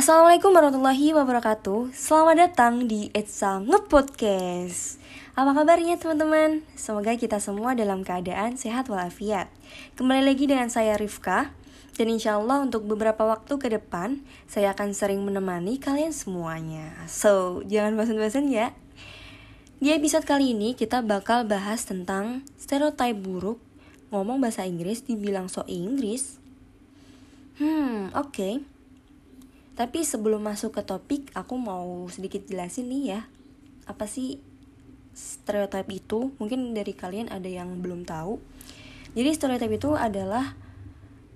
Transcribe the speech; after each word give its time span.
Assalamualaikum 0.00 0.56
warahmatullahi 0.56 1.12
wabarakatuh. 1.12 1.92
Selamat 1.92 2.48
datang 2.48 2.88
di 2.88 3.12
Etsa 3.12 3.60
Ngepodcast 3.60 4.96
Apa 5.36 5.52
kabarnya 5.52 6.00
teman-teman? 6.00 6.64
Semoga 6.72 7.12
kita 7.20 7.36
semua 7.36 7.76
dalam 7.76 8.00
keadaan 8.00 8.56
sehat 8.56 8.88
walafiat. 8.88 9.52
Kembali 10.00 10.24
lagi 10.24 10.48
dengan 10.48 10.72
saya 10.72 10.96
Rifka. 10.96 11.52
Dan 12.00 12.16
insya 12.16 12.40
Allah 12.40 12.64
untuk 12.64 12.88
beberapa 12.88 13.28
waktu 13.28 13.60
ke 13.60 13.68
depan 13.68 14.24
Saya 14.48 14.72
akan 14.72 14.96
sering 14.96 15.20
menemani 15.20 15.76
kalian 15.76 16.16
semuanya. 16.16 16.96
So, 17.04 17.60
jangan 17.68 17.92
bosan-bosan 18.00 18.48
ya. 18.48 18.72
Di 19.84 19.92
episode 19.92 20.24
kali 20.24 20.56
ini 20.56 20.72
kita 20.72 21.04
bakal 21.04 21.44
bahas 21.44 21.84
tentang 21.84 22.48
stereotip 22.56 23.20
buruk 23.20 23.60
Ngomong 24.08 24.40
bahasa 24.40 24.64
Inggris 24.64 25.04
dibilang 25.04 25.52
so 25.52 25.60
Inggris. 25.68 26.40
Hmm, 27.60 28.08
oke. 28.16 28.32
okay. 28.32 28.79
Tapi 29.80 30.04
sebelum 30.04 30.44
masuk 30.44 30.76
ke 30.76 30.84
topik, 30.84 31.32
aku 31.32 31.56
mau 31.56 32.04
sedikit 32.12 32.44
jelasin 32.44 32.92
nih 32.92 33.16
ya. 33.16 33.20
Apa 33.88 34.04
sih 34.04 34.36
stereotip 35.16 35.88
itu? 35.88 36.36
Mungkin 36.36 36.76
dari 36.76 36.92
kalian 36.92 37.32
ada 37.32 37.48
yang 37.48 37.80
belum 37.80 38.04
tahu. 38.04 38.36
Jadi 39.16 39.32
stereotip 39.32 39.72
itu 39.72 39.96
adalah 39.96 40.52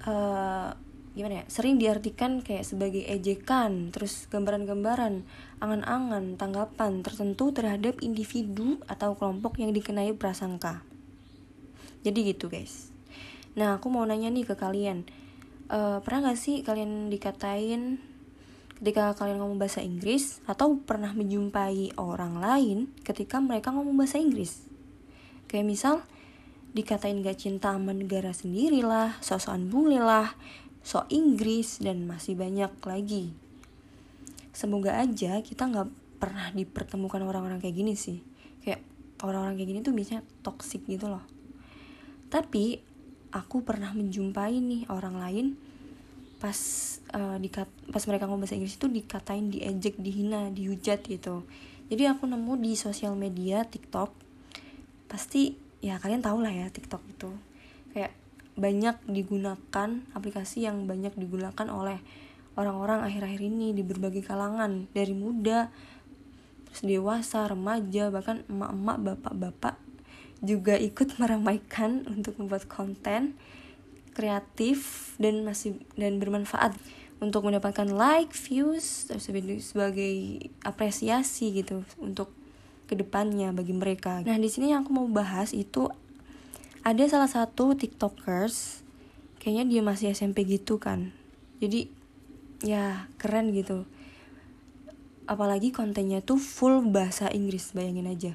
uh, 0.05 0.77
gimana 1.17 1.41
ya? 1.41 1.45
Sering 1.49 1.81
diartikan 1.81 2.45
kayak 2.45 2.69
sebagai 2.69 3.09
ejekan, 3.09 3.89
terus 3.97 4.29
gambaran-gambaran, 4.29 5.25
angan-angan, 5.65 6.37
tanggapan 6.37 7.01
tertentu 7.01 7.49
terhadap 7.49 7.97
individu 8.05 8.77
atau 8.85 9.17
kelompok 9.17 9.57
yang 9.57 9.73
dikenai 9.73 10.13
prasangka. 10.21 10.85
Jadi 12.05 12.37
gitu 12.37 12.53
guys. 12.53 12.93
Nah 13.57 13.81
aku 13.81 13.89
mau 13.89 14.05
nanya 14.05 14.29
nih 14.29 14.45
ke 14.45 14.53
kalian, 14.53 15.09
uh, 15.73 16.05
pernah 16.05 16.29
gak 16.29 16.37
sih 16.37 16.61
kalian 16.61 17.09
dikatain 17.09 18.13
ketika 18.85 19.17
kalian 19.17 19.41
ngomong 19.41 19.57
bahasa 19.57 19.81
Inggris 19.81 20.45
atau 20.45 20.77
pernah 20.77 21.09
menjumpai 21.17 21.97
orang 21.97 22.37
lain 22.37 22.93
ketika 23.01 23.41
mereka 23.41 23.73
ngomong 23.73 23.97
bahasa 23.97 24.21
Inggris. 24.21 24.61
Kayak 25.49 25.65
misal 25.65 25.95
dikatain 26.77 27.25
gak 27.25 27.41
cinta 27.41 27.73
sama 27.73 27.97
negara 27.97 28.37
sendiri 28.37 28.85
lah, 28.85 29.17
sosokan 29.25 29.73
bule 29.73 30.05
lah, 30.05 30.37
so 30.85 31.09
Inggris 31.09 31.81
dan 31.81 32.05
masih 32.05 32.37
banyak 32.37 32.77
lagi. 32.85 33.33
Semoga 34.53 35.01
aja 35.01 35.41
kita 35.41 35.65
nggak 35.65 36.21
pernah 36.21 36.53
dipertemukan 36.53 37.25
orang-orang 37.25 37.65
kayak 37.65 37.81
gini 37.81 37.97
sih. 37.97 38.21
Kayak 38.61 38.85
orang-orang 39.25 39.57
kayak 39.57 39.69
gini 39.73 39.81
tuh 39.81 39.97
biasanya 39.97 40.29
toxic 40.45 40.85
gitu 40.85 41.09
loh. 41.09 41.25
Tapi 42.29 42.85
aku 43.33 43.65
pernah 43.65 43.97
menjumpai 43.97 44.61
nih 44.61 44.93
orang 44.93 45.17
lain 45.17 45.47
pas 46.45 46.61
uh, 47.17 47.41
dikat 47.41 47.65
pas 47.89 48.05
mereka 48.05 48.29
ngomong 48.29 48.45
bahasa 48.45 48.61
Inggris 48.61 48.77
itu 48.77 48.85
dikatain 48.85 49.49
diejek 49.49 49.97
dihina 49.97 50.53
dihujat 50.53 51.01
gitu. 51.09 51.41
Jadi 51.89 52.05
aku 52.05 52.29
nemu 52.29 52.61
di 52.61 52.77
sosial 52.77 53.17
media 53.17 53.65
TikTok 53.65 54.13
pasti 55.09 55.57
ya 55.81 55.97
kalian 55.97 56.21
tau 56.21 56.37
lah 56.45 56.53
ya 56.53 56.69
TikTok 56.69 57.01
itu. 57.09 57.33
Kayak 57.97 58.13
banyak 58.61 59.01
digunakan 59.09 59.89
aplikasi 60.13 60.69
yang 60.69 60.85
banyak 60.85 61.17
digunakan 61.17 61.65
oleh 61.73 61.97
orang-orang 62.61 63.09
akhir-akhir 63.09 63.41
ini 63.41 63.73
di 63.73 63.81
berbagai 63.81 64.21
kalangan. 64.21 64.85
Dari 64.93 65.17
muda 65.17 65.73
terus 66.69 66.85
dewasa 66.85 67.49
remaja 67.49 68.13
bahkan 68.13 68.45
emak-emak 68.53 68.99
bapak-bapak 69.01 69.81
juga 70.45 70.77
ikut 70.77 71.17
meramaikan 71.17 72.05
untuk 72.13 72.37
membuat 72.37 72.69
konten 72.69 73.33
kreatif 74.15 75.13
dan 75.19 75.43
masih 75.43 75.77
dan 75.99 76.23
bermanfaat 76.23 76.79
untuk 77.19 77.47
mendapatkan 77.47 77.87
like, 77.91 78.33
views, 78.35 79.11
sebagai 79.61 80.15
apresiasi 80.67 81.55
gitu 81.55 81.87
untuk 81.99 82.31
ke 82.85 82.95
depannya 82.99 83.51
bagi 83.51 83.73
mereka. 83.73 84.21
Nah 84.23 84.37
di 84.37 84.49
sini 84.51 84.71
yang 84.71 84.85
aku 84.85 84.93
mau 84.93 85.09
bahas 85.09 85.57
itu 85.57 85.89
ada 86.85 87.01
salah 87.09 87.31
satu 87.31 87.73
tiktokers, 87.73 88.85
kayaknya 89.41 89.65
dia 89.65 89.81
masih 89.81 90.13
SMP 90.13 90.45
gitu 90.45 90.77
kan. 90.77 91.17
Jadi 91.65 91.89
ya 92.61 93.09
keren 93.17 93.57
gitu. 93.57 93.89
Apalagi 95.25 95.73
kontennya 95.73 96.21
tuh 96.21 96.37
full 96.37 96.85
bahasa 96.93 97.33
Inggris, 97.33 97.73
bayangin 97.73 98.05
aja. 98.05 98.33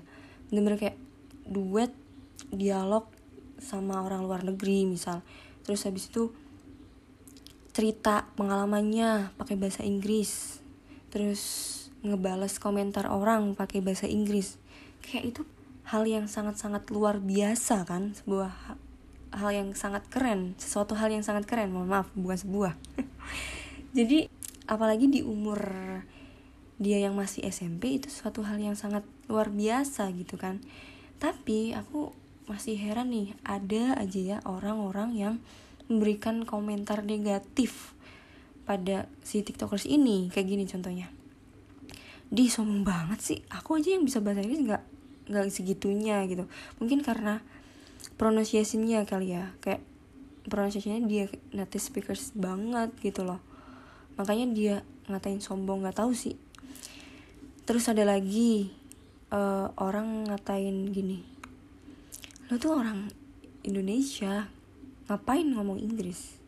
Bener-bener 0.50 0.82
kayak 0.82 0.98
duet 1.46 1.94
dialog 2.50 3.06
sama 3.62 4.02
orang 4.02 4.26
luar 4.26 4.42
negeri 4.42 4.90
misal 4.90 5.22
terus 5.70 5.86
habis 5.86 6.10
itu 6.10 6.34
cerita 7.78 8.26
pengalamannya 8.34 9.38
pakai 9.38 9.54
bahasa 9.54 9.86
Inggris. 9.86 10.58
Terus 11.14 11.42
ngebales 12.02 12.58
komentar 12.58 13.06
orang 13.06 13.54
pakai 13.54 13.86
bahasa 13.86 14.10
Inggris. 14.10 14.58
Kayak 15.06 15.24
itu 15.30 15.42
hal 15.86 16.10
yang 16.10 16.26
sangat-sangat 16.26 16.90
luar 16.90 17.22
biasa 17.22 17.86
kan? 17.86 18.18
Sebuah 18.18 18.50
hal 19.38 19.50
yang 19.54 19.78
sangat 19.78 20.10
keren. 20.10 20.58
Sesuatu 20.58 20.98
hal 20.98 21.14
yang 21.14 21.22
sangat 21.22 21.46
keren. 21.46 21.70
Mohon 21.70 22.02
maaf 22.02 22.08
bukan 22.18 22.42
sebuah. 22.42 22.74
Jadi 23.98 24.26
apalagi 24.66 25.06
di 25.06 25.22
umur 25.22 25.62
dia 26.82 26.98
yang 26.98 27.14
masih 27.14 27.46
SMP 27.46 28.02
itu 28.02 28.10
suatu 28.10 28.42
hal 28.42 28.58
yang 28.58 28.74
sangat 28.74 29.06
luar 29.30 29.54
biasa 29.54 30.10
gitu 30.18 30.42
kan. 30.42 30.58
Tapi 31.22 31.78
aku 31.78 32.10
masih 32.50 32.82
heran 32.82 33.14
nih 33.14 33.38
ada 33.46 33.94
aja 34.02 34.20
ya 34.20 34.38
orang-orang 34.42 35.14
yang 35.14 35.36
memberikan 35.86 36.50
komentar 36.50 37.06
negatif 37.06 37.94
pada 38.66 39.06
si 39.22 39.46
tiktokers 39.46 39.86
ini. 39.86 40.34
Kayak 40.34 40.48
gini 40.50 40.64
contohnya. 40.66 41.08
Di 42.30 42.50
sombong 42.50 42.82
banget 42.82 43.20
sih. 43.22 43.40
Aku 43.54 43.78
aja 43.78 43.94
yang 43.94 44.06
bisa 44.06 44.18
bahasa 44.22 44.42
Inggris 44.42 44.66
nggak 44.66 44.84
nggak 45.30 45.46
segitunya 45.54 46.26
gitu. 46.26 46.50
Mungkin 46.82 47.06
karena 47.06 47.42
pronunciation-nya 48.18 49.06
kali 49.06 49.38
ya. 49.38 49.54
Kayak 49.62 49.86
pronunciation-nya 50.50 51.06
dia 51.06 51.26
native 51.54 51.86
speakers 51.86 52.34
banget 52.34 52.90
gitu 53.06 53.26
loh. 53.26 53.42
Makanya 54.18 54.46
dia 54.50 54.76
ngatain 55.10 55.42
sombong 55.42 55.86
nggak 55.86 56.02
tahu 56.02 56.18
sih. 56.18 56.38
Terus 57.66 57.86
ada 57.90 58.06
lagi 58.06 58.74
uh, 59.34 59.70
orang 59.78 60.30
ngatain 60.30 60.90
gini 60.90 61.39
lo 62.50 62.58
tuh 62.58 62.82
orang 62.82 63.06
Indonesia. 63.62 64.50
Ngapain 65.06 65.46
ngomong 65.54 65.78
Inggris? 65.78 66.42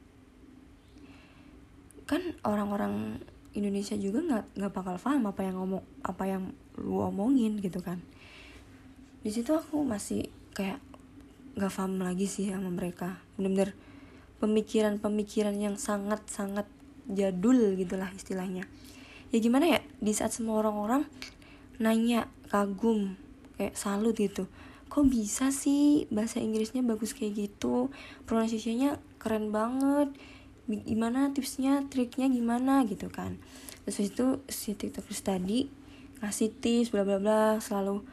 Kan 2.09 2.37
orang-orang 2.41 3.21
Indonesia 3.53 3.93
juga 3.93 4.21
nggak 4.21 4.45
nggak 4.57 4.73
bakal 4.73 4.95
paham 4.97 5.29
apa 5.29 5.41
yang 5.45 5.61
ngomong 5.61 5.83
apa 6.01 6.23
yang 6.25 6.43
lu 6.81 7.05
omongin 7.05 7.61
gitu 7.61 7.85
kan. 7.85 8.01
Di 9.21 9.29
situ 9.29 9.53
aku 9.53 9.85
masih 9.85 10.25
kayak 10.57 10.81
nggak 11.53 11.69
paham 11.69 12.01
lagi 12.01 12.25
sih 12.25 12.49
sama 12.49 12.73
mereka. 12.73 13.21
Bener-bener 13.37 13.77
pemikiran-pemikiran 14.41 15.53
yang 15.53 15.77
sangat-sangat 15.77 16.65
jadul 17.13 17.77
gitulah 17.77 18.09
istilahnya. 18.17 18.65
Ya 19.29 19.37
gimana 19.37 19.69
ya 19.69 19.79
di 20.01 20.17
saat 20.17 20.33
semua 20.33 20.65
orang-orang 20.65 21.05
nanya 21.77 22.25
kagum 22.49 23.17
kayak 23.61 23.77
salut 23.77 24.17
gitu 24.17 24.49
kok 24.91 25.07
bisa 25.07 25.55
sih 25.55 26.03
bahasa 26.11 26.43
Inggrisnya 26.43 26.83
bagus 26.83 27.15
kayak 27.15 27.47
gitu? 27.47 27.87
Pronunciasinya 28.27 28.99
keren 29.23 29.55
banget. 29.55 30.11
Gimana 30.67 31.31
tipsnya 31.31 31.87
triknya 31.87 32.27
gimana 32.27 32.83
gitu 32.83 33.07
kan. 33.07 33.39
Terus 33.87 34.11
itu 34.11 34.25
si 34.51 34.75
tiktokers 34.75 35.23
tadi 35.23 35.71
ngasih 36.19 36.51
tips 36.59 36.91
bla 36.91 37.07
bla 37.07 37.17
bla 37.23 37.57
selalu 37.63 38.03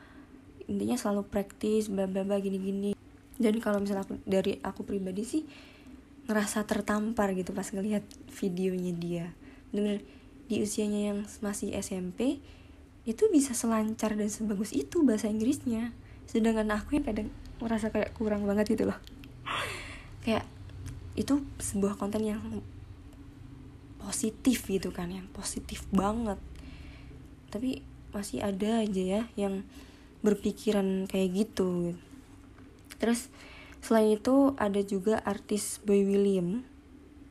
intinya 0.71 0.95
selalu 0.97 1.27
praktis 1.29 1.91
bla 1.91 2.09
bla 2.09 2.25
bla 2.25 2.41
gini 2.41 2.57
gini 2.57 2.91
dan 3.37 3.61
kalau 3.61 3.85
misalnya 3.85 4.09
aku 4.09 4.17
dari 4.25 4.57
aku 4.65 4.81
pribadi 4.89 5.29
sih 5.29 5.43
ngerasa 6.25 6.65
tertampar 6.65 7.37
gitu 7.37 7.53
pas 7.53 7.69
ngelihat 7.69 8.07
videonya 8.39 8.93
dia. 8.95 9.27
Bener, 9.75 10.01
-bener 10.01 10.17
di 10.49 10.65
usianya 10.65 11.13
yang 11.13 11.19
masih 11.45 11.77
SMP 11.77 12.41
itu 13.05 13.25
bisa 13.29 13.53
selancar 13.53 14.17
dan 14.17 14.31
sebagus 14.33 14.73
itu 14.73 15.05
bahasa 15.05 15.29
Inggrisnya 15.29 15.93
sedangkan 16.29 16.69
aku 16.77 17.01
yang 17.01 17.07
kadang 17.09 17.29
merasa 17.59 17.89
kayak 17.89 18.13
kurang 18.15 18.45
banget 18.45 18.77
gitu 18.77 18.85
loh. 18.87 18.99
Kayak 20.23 20.45
itu 21.17 21.43
sebuah 21.59 21.97
konten 21.97 22.23
yang 22.23 22.39
positif 23.99 24.69
gitu 24.69 24.93
kan 24.93 25.09
yang 25.09 25.27
positif 25.33 25.89
banget. 25.91 26.39
Tapi 27.49 27.83
masih 28.13 28.45
ada 28.45 28.85
aja 28.85 29.03
ya 29.03 29.23
yang 29.35 29.65
berpikiran 30.21 31.09
kayak 31.09 31.49
gitu. 31.49 31.97
Terus 33.01 33.33
selain 33.81 34.21
itu 34.21 34.53
ada 34.61 34.85
juga 34.85 35.25
artis 35.25 35.81
Boy 35.83 36.05
William 36.05 36.63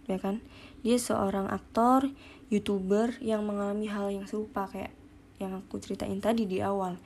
ya 0.09 0.17
kan? 0.17 0.41
Dia 0.81 0.97
seorang 0.97 1.51
aktor 1.51 2.09
youtuber 2.47 3.13
yang 3.19 3.43
mengalami 3.43 3.91
hal 3.91 4.07
yang 4.09 4.25
serupa 4.25 4.71
kayak 4.71 4.95
yang 5.37 5.53
aku 5.53 5.77
ceritain 5.77 6.17
tadi 6.17 6.49
di 6.49 6.63
awal 6.63 6.97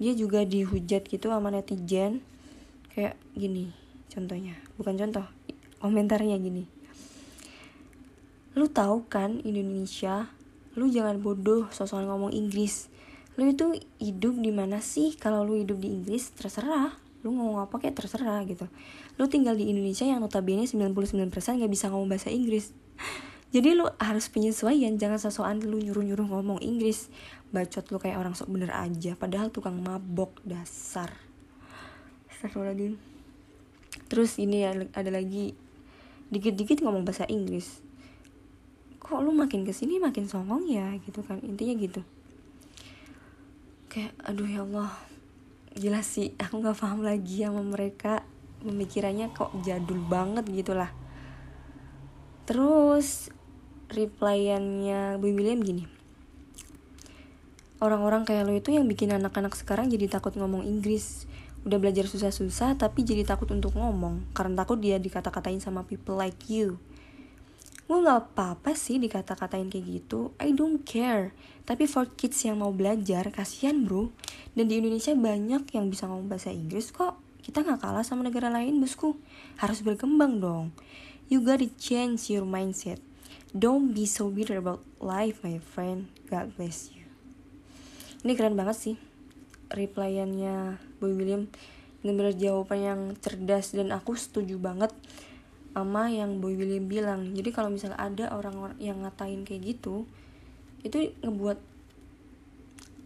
dia 0.00 0.16
juga 0.16 0.48
dihujat 0.48 1.04
gitu 1.04 1.28
sama 1.28 1.52
netizen. 1.52 2.24
Kayak 2.96 3.20
gini 3.36 3.70
contohnya. 4.08 4.56
Bukan 4.80 4.96
contoh 4.96 5.28
komentarnya 5.78 6.40
gini. 6.40 6.64
Lu 8.56 8.66
tahu 8.66 9.04
kan 9.06 9.44
Indonesia? 9.44 10.32
Lu 10.74 10.88
jangan 10.88 11.20
bodoh 11.20 11.68
sosokan 11.70 12.08
ngomong 12.08 12.32
Inggris. 12.32 12.88
Lu 13.36 13.46
itu 13.46 13.76
hidup 14.00 14.40
di 14.40 14.50
mana 14.50 14.82
sih? 14.82 15.14
Kalau 15.14 15.44
lu 15.44 15.60
hidup 15.60 15.78
di 15.78 15.92
Inggris 15.92 16.32
terserah. 16.34 16.96
Lu 17.20 17.36
ngomong 17.36 17.68
apa 17.68 17.76
kayak 17.76 18.00
terserah 18.00 18.40
gitu. 18.48 18.66
Lu 19.20 19.28
tinggal 19.28 19.54
di 19.54 19.68
Indonesia 19.68 20.08
yang 20.08 20.24
notabene 20.24 20.64
99% 20.64 20.96
gak 21.60 21.70
bisa 21.70 21.92
ngomong 21.92 22.08
bahasa 22.08 22.32
Inggris 22.32 22.72
jadi 23.50 23.74
lu 23.74 23.90
harus 23.98 24.30
penyesuaian 24.30 24.94
jangan 24.94 25.18
sosokan 25.18 25.58
lu 25.58 25.82
nyuruh-nyuruh 25.82 26.30
ngomong 26.30 26.62
Inggris. 26.62 27.10
Bacot 27.50 27.82
lu 27.90 27.98
kayak 27.98 28.22
orang 28.22 28.38
sok 28.38 28.46
bener 28.46 28.70
aja 28.70 29.18
padahal 29.18 29.50
tukang 29.50 29.74
mabok 29.82 30.38
dasar. 30.46 31.10
Terus 34.06 34.38
ini 34.38 34.62
ya 34.62 34.70
ada 34.94 35.10
lagi. 35.10 35.58
Dikit-dikit 36.30 36.78
ngomong 36.86 37.02
bahasa 37.02 37.26
Inggris. 37.26 37.82
Kok 39.02 39.18
lu 39.18 39.34
makin 39.34 39.66
ke 39.66 39.74
sini 39.74 39.98
makin 39.98 40.30
songong 40.30 40.70
ya 40.70 40.94
gitu 41.02 41.26
kan? 41.26 41.42
Intinya 41.42 41.74
gitu. 41.74 42.06
Kayak 43.90 44.14
aduh 44.22 44.46
ya 44.46 44.62
Allah. 44.62 44.94
Jelas 45.74 46.06
sih 46.06 46.38
aku 46.38 46.62
nggak 46.62 46.78
paham 46.78 47.02
lagi 47.02 47.42
sama 47.42 47.66
mereka. 47.66 48.22
Pemikirannya 48.62 49.34
kok 49.34 49.50
jadul 49.66 49.98
banget 50.06 50.46
gitulah. 50.46 50.94
Terus 52.46 53.34
replyannya 53.90 55.18
Bu 55.18 55.34
William 55.34 55.58
gini. 55.60 55.84
Orang-orang 57.80 58.28
kayak 58.28 58.44
lo 58.44 58.52
itu 58.52 58.76
yang 58.76 58.84
bikin 58.84 59.08
anak-anak 59.08 59.56
sekarang 59.56 59.88
jadi 59.88 60.06
takut 60.06 60.36
ngomong 60.36 60.68
Inggris. 60.68 61.24
Udah 61.64 61.80
belajar 61.80 62.04
susah-susah 62.08 62.76
tapi 62.76 63.02
jadi 63.02 63.24
takut 63.24 63.48
untuk 63.50 63.72
ngomong. 63.72 64.30
Karena 64.36 64.62
takut 64.62 64.78
dia 64.78 65.00
dikata-katain 65.00 65.64
sama 65.64 65.88
people 65.88 66.14
like 66.14 66.38
you. 66.52 66.76
Gue 67.90 67.98
gak 68.06 68.30
apa-apa 68.30 68.78
sih 68.78 69.02
dikata-katain 69.02 69.66
kayak 69.66 69.86
gitu. 69.90 70.30
I 70.38 70.54
don't 70.54 70.84
care. 70.86 71.34
Tapi 71.66 71.90
for 71.90 72.06
kids 72.06 72.38
yang 72.46 72.62
mau 72.62 72.70
belajar 72.70 73.26
kasihan 73.34 73.82
bro. 73.82 74.14
Dan 74.54 74.70
di 74.70 74.78
Indonesia 74.78 75.16
banyak 75.16 75.66
yang 75.74 75.90
bisa 75.90 76.06
ngomong 76.06 76.30
bahasa 76.30 76.54
Inggris 76.54 76.94
kok. 76.94 77.18
Kita 77.42 77.66
gak 77.66 77.82
kalah 77.82 78.06
sama 78.06 78.22
negara 78.22 78.52
lain 78.52 78.78
bosku. 78.78 79.18
Harus 79.58 79.82
berkembang 79.82 80.38
dong. 80.38 80.70
You 81.32 81.42
gotta 81.42 81.66
change 81.80 82.30
your 82.30 82.46
mindset 82.46 83.09
Don't 83.50 83.90
be 83.90 84.06
so 84.06 84.30
bitter 84.30 84.62
about 84.62 84.78
life, 85.02 85.42
my 85.42 85.58
friend. 85.58 86.06
God 86.30 86.54
bless 86.54 86.94
you. 86.94 87.02
Ini 88.22 88.38
keren 88.38 88.54
banget 88.54 88.78
sih 88.78 88.96
replyannya 89.74 90.78
Boy 91.02 91.18
William. 91.18 91.50
Bener-bener 91.98 92.30
jawaban 92.38 92.78
yang 92.78 93.00
cerdas 93.18 93.74
dan 93.74 93.90
aku 93.90 94.14
setuju 94.14 94.54
banget 94.54 94.94
sama 95.74 96.14
yang 96.14 96.38
Boy 96.38 96.54
William 96.54 96.86
bilang. 96.86 97.34
Jadi 97.34 97.50
kalau 97.50 97.74
misalnya 97.74 97.98
ada 97.98 98.30
orang-orang 98.30 98.78
yang 98.78 99.02
ngatain 99.02 99.42
kayak 99.42 99.66
gitu, 99.66 100.06
itu 100.86 101.10
ngebuat 101.18 101.58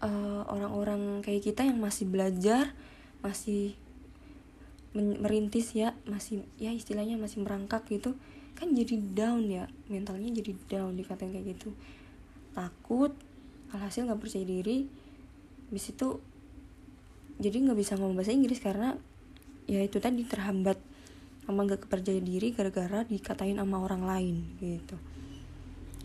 uh, 0.04 0.44
orang-orang 0.52 1.24
kayak 1.24 1.40
kita 1.40 1.64
yang 1.64 1.80
masih 1.80 2.04
belajar, 2.04 2.76
masih 3.24 3.80
merintis 4.92 5.72
ya, 5.72 5.96
masih 6.04 6.44
ya 6.60 6.68
istilahnya 6.68 7.16
masih 7.16 7.40
merangkak 7.40 7.88
gitu 7.88 8.12
kan 8.54 8.70
jadi 8.70 8.94
down 9.14 9.44
ya 9.50 9.66
mentalnya 9.90 10.30
jadi 10.30 10.52
down 10.70 10.94
dikatain 10.94 11.34
kayak 11.34 11.58
gitu. 11.58 11.74
Takut 12.54 13.12
alhasil 13.74 14.06
nggak 14.06 14.20
percaya 14.22 14.46
diri 14.46 14.86
bis 15.70 15.90
itu 15.90 16.22
jadi 17.42 17.56
nggak 17.66 17.78
bisa 17.78 17.98
ngomong 17.98 18.14
bahasa 18.14 18.30
Inggris 18.30 18.62
karena 18.62 18.94
ya 19.66 19.82
itu 19.82 19.98
tadi 19.98 20.22
terhambat 20.22 20.78
sama 21.44 21.66
nggak 21.66 21.88
kepercaya 21.88 22.20
diri 22.22 22.54
gara-gara 22.54 23.02
dikatain 23.04 23.58
sama 23.58 23.82
orang 23.82 24.06
lain 24.06 24.36
gitu. 24.62 24.96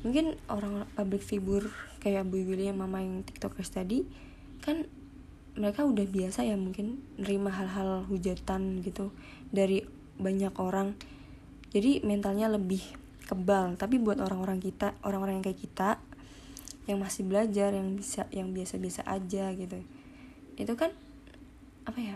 Mungkin 0.04 0.40
orang 0.50 0.88
public 0.96 1.22
figure 1.22 1.70
kayak 2.00 2.28
Bu 2.28 2.40
William 2.40 2.80
mama 2.80 3.04
yang 3.04 3.22
tiktokers 3.24 3.70
tadi 3.70 4.04
kan 4.64 4.88
mereka 5.60 5.84
udah 5.84 6.08
biasa 6.08 6.48
ya 6.48 6.56
mungkin 6.56 7.04
nerima 7.20 7.52
hal-hal 7.52 8.08
hujatan 8.08 8.80
gitu 8.80 9.12
dari 9.52 9.84
banyak 10.20 10.56
orang 10.56 10.96
jadi 11.70 12.02
mentalnya 12.02 12.50
lebih 12.50 12.82
kebal. 13.30 13.78
Tapi 13.78 14.02
buat 14.02 14.18
orang-orang 14.18 14.58
kita 14.58 14.98
orang-orang 15.06 15.40
yang 15.40 15.46
kayak 15.46 15.62
kita 15.62 15.90
yang 16.90 16.98
masih 16.98 17.22
belajar 17.30 17.70
yang 17.70 17.94
bisa 17.94 18.26
yang 18.34 18.50
biasa-biasa 18.50 19.06
aja 19.06 19.54
gitu. 19.54 19.78
Itu 20.58 20.74
kan 20.74 20.90
apa 21.86 22.00
ya 22.02 22.16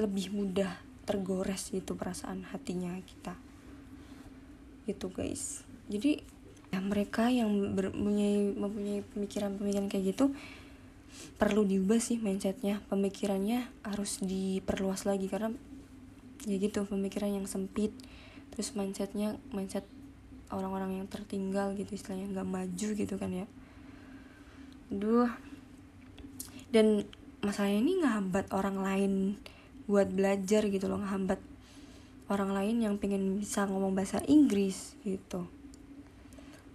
lebih 0.00 0.32
mudah 0.32 0.80
tergores 1.04 1.68
gitu 1.68 1.92
perasaan 1.92 2.48
hatinya 2.48 2.96
kita. 3.04 3.36
Gitu 4.88 5.12
guys. 5.12 5.60
Jadi 5.92 6.24
ya 6.72 6.80
mereka 6.80 7.28
yang 7.28 7.52
mempunyai 7.52 8.56
mempunyai 8.56 9.04
pemikiran-pemikiran 9.12 9.92
kayak 9.92 10.16
gitu 10.16 10.32
perlu 11.36 11.68
diubah 11.68 12.00
sih 12.00 12.16
mindsetnya. 12.16 12.80
Pemikirannya 12.88 13.68
harus 13.84 14.24
diperluas 14.24 15.04
lagi 15.04 15.28
karena 15.28 15.52
ya 16.48 16.56
gitu 16.56 16.88
pemikiran 16.88 17.36
yang 17.36 17.44
sempit 17.44 17.92
terus 18.56 18.72
mindsetnya 18.72 19.36
mindset 19.52 19.84
orang-orang 20.48 21.04
yang 21.04 21.06
tertinggal 21.12 21.76
gitu 21.76 21.92
istilahnya 21.92 22.32
nggak 22.32 22.48
maju 22.48 22.88
gitu 22.96 23.14
kan 23.20 23.30
ya. 23.30 23.46
Duh 24.88 25.28
dan 26.72 27.04
masalahnya 27.44 27.78
ini 27.84 27.92
ngehambat 28.00 28.50
orang 28.56 28.80
lain 28.80 29.12
buat 29.86 30.08
belajar 30.10 30.66
gitu 30.66 30.88
loh 30.88 30.98
ngehambat 30.98 31.38
orang 32.26 32.50
lain 32.50 32.82
yang 32.82 32.94
pengen 32.98 33.38
bisa 33.38 33.68
ngomong 33.68 33.94
bahasa 33.94 34.18
Inggris 34.26 34.98
gitu. 35.06 35.46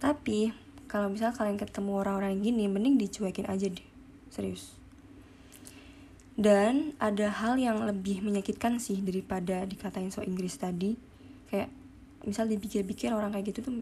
Tapi 0.00 0.54
kalau 0.88 1.12
misalnya 1.12 1.36
kalian 1.36 1.58
ketemu 1.60 1.92
orang-orang 1.98 2.40
gini 2.40 2.64
mending 2.70 2.96
dicuekin 2.96 3.48
aja 3.50 3.68
deh 3.68 3.86
serius. 4.32 4.72
Dan 6.32 6.96
ada 6.96 7.28
hal 7.28 7.60
yang 7.60 7.84
lebih 7.84 8.24
menyakitkan 8.24 8.80
sih 8.80 9.04
daripada 9.04 9.68
dikatain 9.68 10.08
so 10.08 10.24
Inggris 10.24 10.56
tadi 10.56 10.96
kayak 11.52 11.68
misal 12.24 12.48
dipikir-pikir 12.48 13.12
orang 13.12 13.36
kayak 13.36 13.52
gitu 13.52 13.60
tuh 13.68 13.76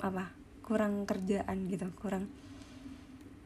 apa? 0.00 0.32
Kurang 0.64 1.04
kerjaan 1.04 1.68
gitu 1.68 1.92
kurang 2.00 2.32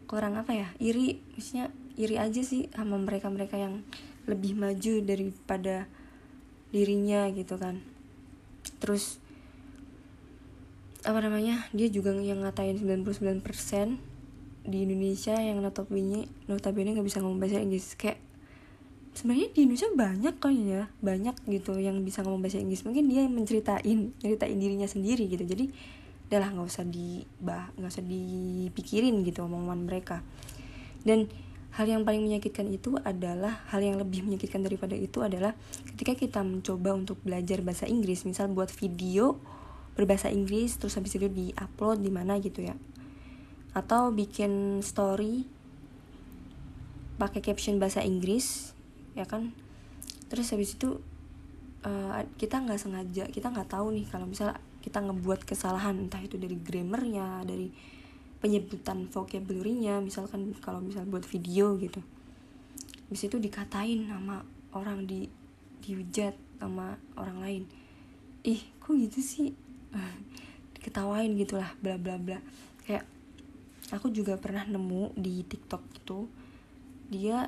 kurang 0.06 0.38
apa 0.38 0.54
ya? 0.54 0.70
Iri 0.78 1.18
maksudnya 1.34 1.74
iri 1.98 2.14
aja 2.22 2.38
sih 2.46 2.70
sama 2.70 2.94
mereka 3.02 3.26
mereka 3.26 3.58
yang 3.58 3.82
lebih 4.30 4.54
maju 4.54 5.02
daripada 5.02 5.90
dirinya 6.70 7.26
gitu 7.34 7.58
kan. 7.58 7.82
Terus 8.78 9.18
apa 11.02 11.18
namanya? 11.22 11.66
Dia 11.74 11.90
juga 11.90 12.14
yang 12.14 12.46
ngatain 12.46 12.78
99% 12.78 13.42
di 14.66 14.82
Indonesia 14.82 15.38
yang 15.38 15.62
notabene 15.62 16.26
notabene 16.50 16.94
nggak 16.94 17.06
bisa 17.06 17.22
ngomong 17.22 17.38
bahasa 17.38 17.62
Inggris. 17.62 17.94
Kayak 17.94 18.18
sebenarnya 19.16 19.48
di 19.56 19.64
Indonesia 19.64 19.88
banyak 19.96 20.34
kali 20.36 20.60
ya 20.76 20.84
banyak 21.00 21.36
gitu 21.48 21.80
yang 21.80 22.04
bisa 22.04 22.20
ngomong 22.20 22.44
bahasa 22.44 22.60
Inggris. 22.60 22.84
Mungkin 22.84 23.08
dia 23.08 23.24
yang 23.24 23.32
menceritain 23.32 24.12
ceritain 24.20 24.56
dirinya 24.60 24.84
sendiri 24.84 25.24
gitu. 25.24 25.40
Jadi 25.48 25.72
udahlah 26.28 26.52
nggak 26.52 26.68
usah 26.68 26.84
di 26.84 27.24
nggak 27.40 27.90
usah 27.90 28.04
dipikirin 28.04 29.24
gitu 29.24 29.48
omongan 29.48 29.88
mereka. 29.88 30.20
Dan 31.00 31.32
hal 31.80 31.88
yang 31.88 32.04
paling 32.04 32.20
menyakitkan 32.20 32.68
itu 32.68 33.00
adalah 33.00 33.64
hal 33.72 33.80
yang 33.80 33.96
lebih 33.96 34.20
menyakitkan 34.28 34.60
daripada 34.60 34.92
itu 34.92 35.24
adalah 35.24 35.56
ketika 35.96 36.12
kita 36.12 36.40
mencoba 36.44 36.92
untuk 36.92 37.16
belajar 37.24 37.64
bahasa 37.64 37.88
Inggris. 37.88 38.28
Misal 38.28 38.52
buat 38.52 38.68
video 38.68 39.40
berbahasa 39.96 40.28
Inggris 40.28 40.76
terus 40.76 41.00
habis 41.00 41.16
itu 41.16 41.32
di 41.32 41.56
upload 41.56 42.04
di 42.04 42.12
mana 42.12 42.36
gitu 42.36 42.68
ya. 42.68 42.76
Atau 43.72 44.12
bikin 44.12 44.84
story 44.84 45.48
pakai 47.16 47.40
caption 47.40 47.80
bahasa 47.80 48.04
Inggris 48.04 48.75
ya 49.16 49.24
kan? 49.24 49.50
Terus 50.28 50.52
habis 50.52 50.76
itu 50.76 51.00
uh, 51.82 52.20
kita 52.36 52.60
nggak 52.62 52.80
sengaja 52.80 53.24
kita 53.32 53.48
nggak 53.50 53.70
tahu 53.72 53.96
nih 53.96 54.06
kalau 54.10 54.28
misalnya 54.28 54.60
kita 54.84 55.02
ngebuat 55.02 55.42
kesalahan 55.42 56.06
entah 56.06 56.22
itu 56.22 56.38
dari 56.38 56.54
grammarnya 56.54 57.42
dari 57.42 57.74
penyebutan 58.38 59.10
vocabulary-nya 59.10 59.98
misalkan 59.98 60.54
kalau 60.62 60.78
misal 60.78 61.02
buat 61.08 61.24
video 61.26 61.74
gitu. 61.80 61.98
Habis 63.10 63.26
itu 63.26 63.36
dikatain 63.40 64.06
sama 64.06 64.46
orang 64.70 65.08
di 65.08 65.26
dihujat 65.82 66.34
sama 66.58 66.98
orang 67.18 67.38
lain. 67.42 67.62
Ih 68.46 68.62
kok 68.78 68.94
gitu 68.94 69.18
sih? 69.22 69.50
Diketawain 70.78 71.34
gitulah 71.34 71.74
bla 71.82 71.98
bla 71.98 72.20
bla. 72.20 72.38
Kayak 72.86 73.06
aku 73.90 74.10
juga 74.10 74.38
pernah 74.38 74.66
nemu 74.66 75.14
di 75.18 75.42
TikTok 75.46 75.82
itu 76.02 76.18
dia 77.06 77.46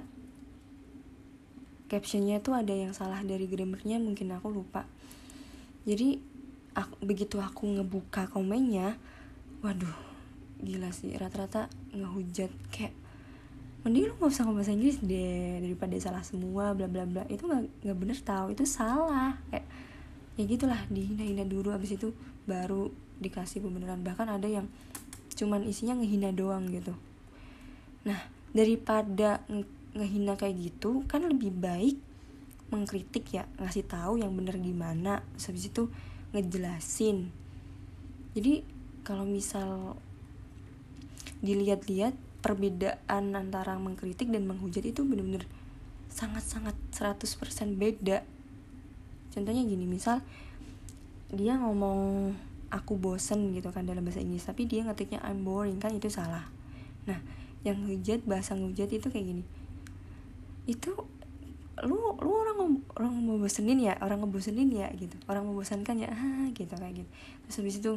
captionnya 1.89 2.45
tuh 2.45 2.55
ada 2.55 2.71
yang 2.77 2.93
salah 2.93 3.25
dari 3.25 3.49
grammarnya 3.49 3.97
mungkin 3.99 4.31
aku 4.37 4.53
lupa. 4.53 4.85
Jadi 5.89 6.21
aku, 6.77 7.01
begitu 7.03 7.41
aku 7.41 7.65
ngebuka 7.81 8.29
komennya 8.29 9.01
waduh 9.65 9.97
gila 10.63 10.91
sih 10.95 11.15
rata-rata 11.19 11.67
ngehujat 11.91 12.51
kayak 12.71 12.95
mending 13.83 14.11
lu 14.11 14.15
nggak 14.19 14.31
usah 14.31 14.43
ngomong 14.45 14.61
bahasa 14.63 14.75
Inggris 14.75 14.99
deh 15.01 15.63
daripada 15.63 15.95
salah 15.99 16.23
semua 16.23 16.77
bla 16.77 16.87
bla 16.91 17.09
bla. 17.09 17.25
Itu 17.33 17.49
nggak 17.49 17.89
nggak 17.89 17.99
bener 17.99 18.19
tau 18.21 18.53
itu 18.53 18.69
salah 18.69 19.39
kayak 19.51 19.67
ya 20.39 20.45
gitulah 20.47 20.79
dihina-hina 20.93 21.43
dulu 21.49 21.75
abis 21.75 21.99
itu 21.99 22.15
baru 22.45 22.93
dikasih 23.23 23.65
pembenaran. 23.65 24.05
Bahkan 24.05 24.29
ada 24.29 24.47
yang 24.47 24.67
cuman 25.39 25.65
isinya 25.65 25.99
ngehina 25.99 26.35
doang 26.35 26.69
gitu. 26.69 26.93
Nah 28.05 28.19
daripada 28.53 29.43
ngehina 29.97 30.37
kayak 30.37 30.57
gitu 30.59 31.05
kan 31.09 31.25
lebih 31.25 31.55
baik 31.55 31.97
mengkritik 32.69 33.25
ya 33.33 33.49
ngasih 33.57 33.89
tahu 33.89 34.21
yang 34.21 34.33
bener 34.37 34.61
gimana 34.61 35.25
habis 35.41 35.73
itu 35.73 35.89
ngejelasin. 36.37 37.33
Jadi 38.37 38.61
kalau 39.01 39.25
misal 39.25 39.97
dilihat-lihat 41.41 42.13
perbedaan 42.45 43.33
antara 43.33 43.81
mengkritik 43.81 44.29
dan 44.29 44.45
menghujat 44.45 44.85
itu 44.85 45.01
bener-bener 45.01 45.49
sangat-sangat 46.13 46.77
100% 46.93 47.25
beda. 47.81 48.21
Contohnya 49.33 49.65
gini 49.65 49.89
misal 49.89 50.21
dia 51.33 51.57
ngomong 51.57 52.33
aku 52.69 53.01
bosen 53.01 53.57
gitu 53.57 53.73
kan 53.73 53.89
dalam 53.89 54.05
bahasa 54.05 54.21
Inggris 54.21 54.45
tapi 54.45 54.69
dia 54.69 54.85
ngetiknya 54.85 55.25
I'm 55.25 55.41
boring 55.41 55.81
kan 55.81 55.97
itu 55.97 56.13
salah. 56.13 56.45
Nah 57.09 57.17
yang 57.65 57.81
hujat 57.89 58.29
bahasa 58.29 58.53
ngehujat 58.53 58.93
itu 58.93 59.09
kayak 59.09 59.25
gini 59.25 59.45
itu 60.69 60.93
lu 61.79 61.97
lu 62.21 62.31
orang 62.35 62.59
orang 62.99 63.13
mau 63.23 63.39
bosenin 63.41 63.79
ya 63.81 63.95
orang 64.05 64.21
ngebosenin 64.21 64.69
ya 64.69 64.93
gitu. 64.95 65.17
Orang 65.25 65.49
membosankan 65.49 65.97
ya 65.97 66.13
ah 66.13 66.47
gitu 66.53 66.75
kayak 66.77 67.03
gitu. 67.03 67.11
Terus 67.49 67.57
habis 67.65 67.77
itu 67.81 67.93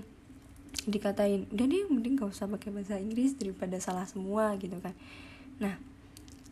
dikatain 0.87 1.51
udah 1.51 1.65
deh 1.67 1.83
mending 1.91 2.15
gak 2.15 2.31
usah 2.31 2.47
pakai 2.47 2.71
bahasa 2.71 2.95
Inggris 2.97 3.35
daripada 3.35 3.75
salah 3.83 4.07
semua 4.07 4.55
gitu 4.55 4.79
kan. 4.79 4.95
Nah 5.59 5.75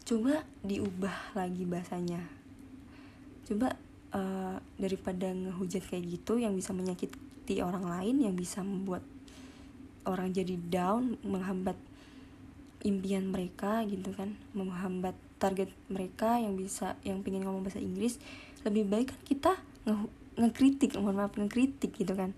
coba 0.03 0.43
diubah 0.65 1.37
lagi 1.37 1.63
bahasanya. 1.63 2.19
Coba 3.47 3.77
uh, 4.13 4.57
daripada 4.77 5.31
ngehujat 5.31 5.85
kayak 5.85 6.05
gitu 6.19 6.41
yang 6.41 6.53
bisa 6.57 6.73
menyakiti 6.73 7.61
orang 7.61 7.85
lain 7.85 8.25
yang 8.25 8.35
bisa 8.35 8.61
membuat 8.65 9.05
orang 10.09 10.33
jadi 10.33 10.57
down 10.57 11.21
menghambat 11.21 11.77
impian 12.81 13.29
mereka 13.29 13.83
gitu 13.85 14.15
kan 14.15 14.33
menghambat 14.55 15.13
target 15.39 15.71
mereka 15.87 16.37
yang 16.37 16.59
bisa 16.59 16.99
yang 17.07 17.23
pengen 17.23 17.47
ngomong 17.47 17.63
bahasa 17.63 17.79
Inggris 17.79 18.19
lebih 18.67 18.85
baik 18.91 19.15
kan 19.15 19.21
kita 19.23 19.51
nge 19.87 19.95
ngekritik 20.39 20.95
mohon 20.99 21.19
maaf 21.19 21.35
ngekritik 21.35 21.95
gitu 21.95 22.13
kan. 22.15 22.35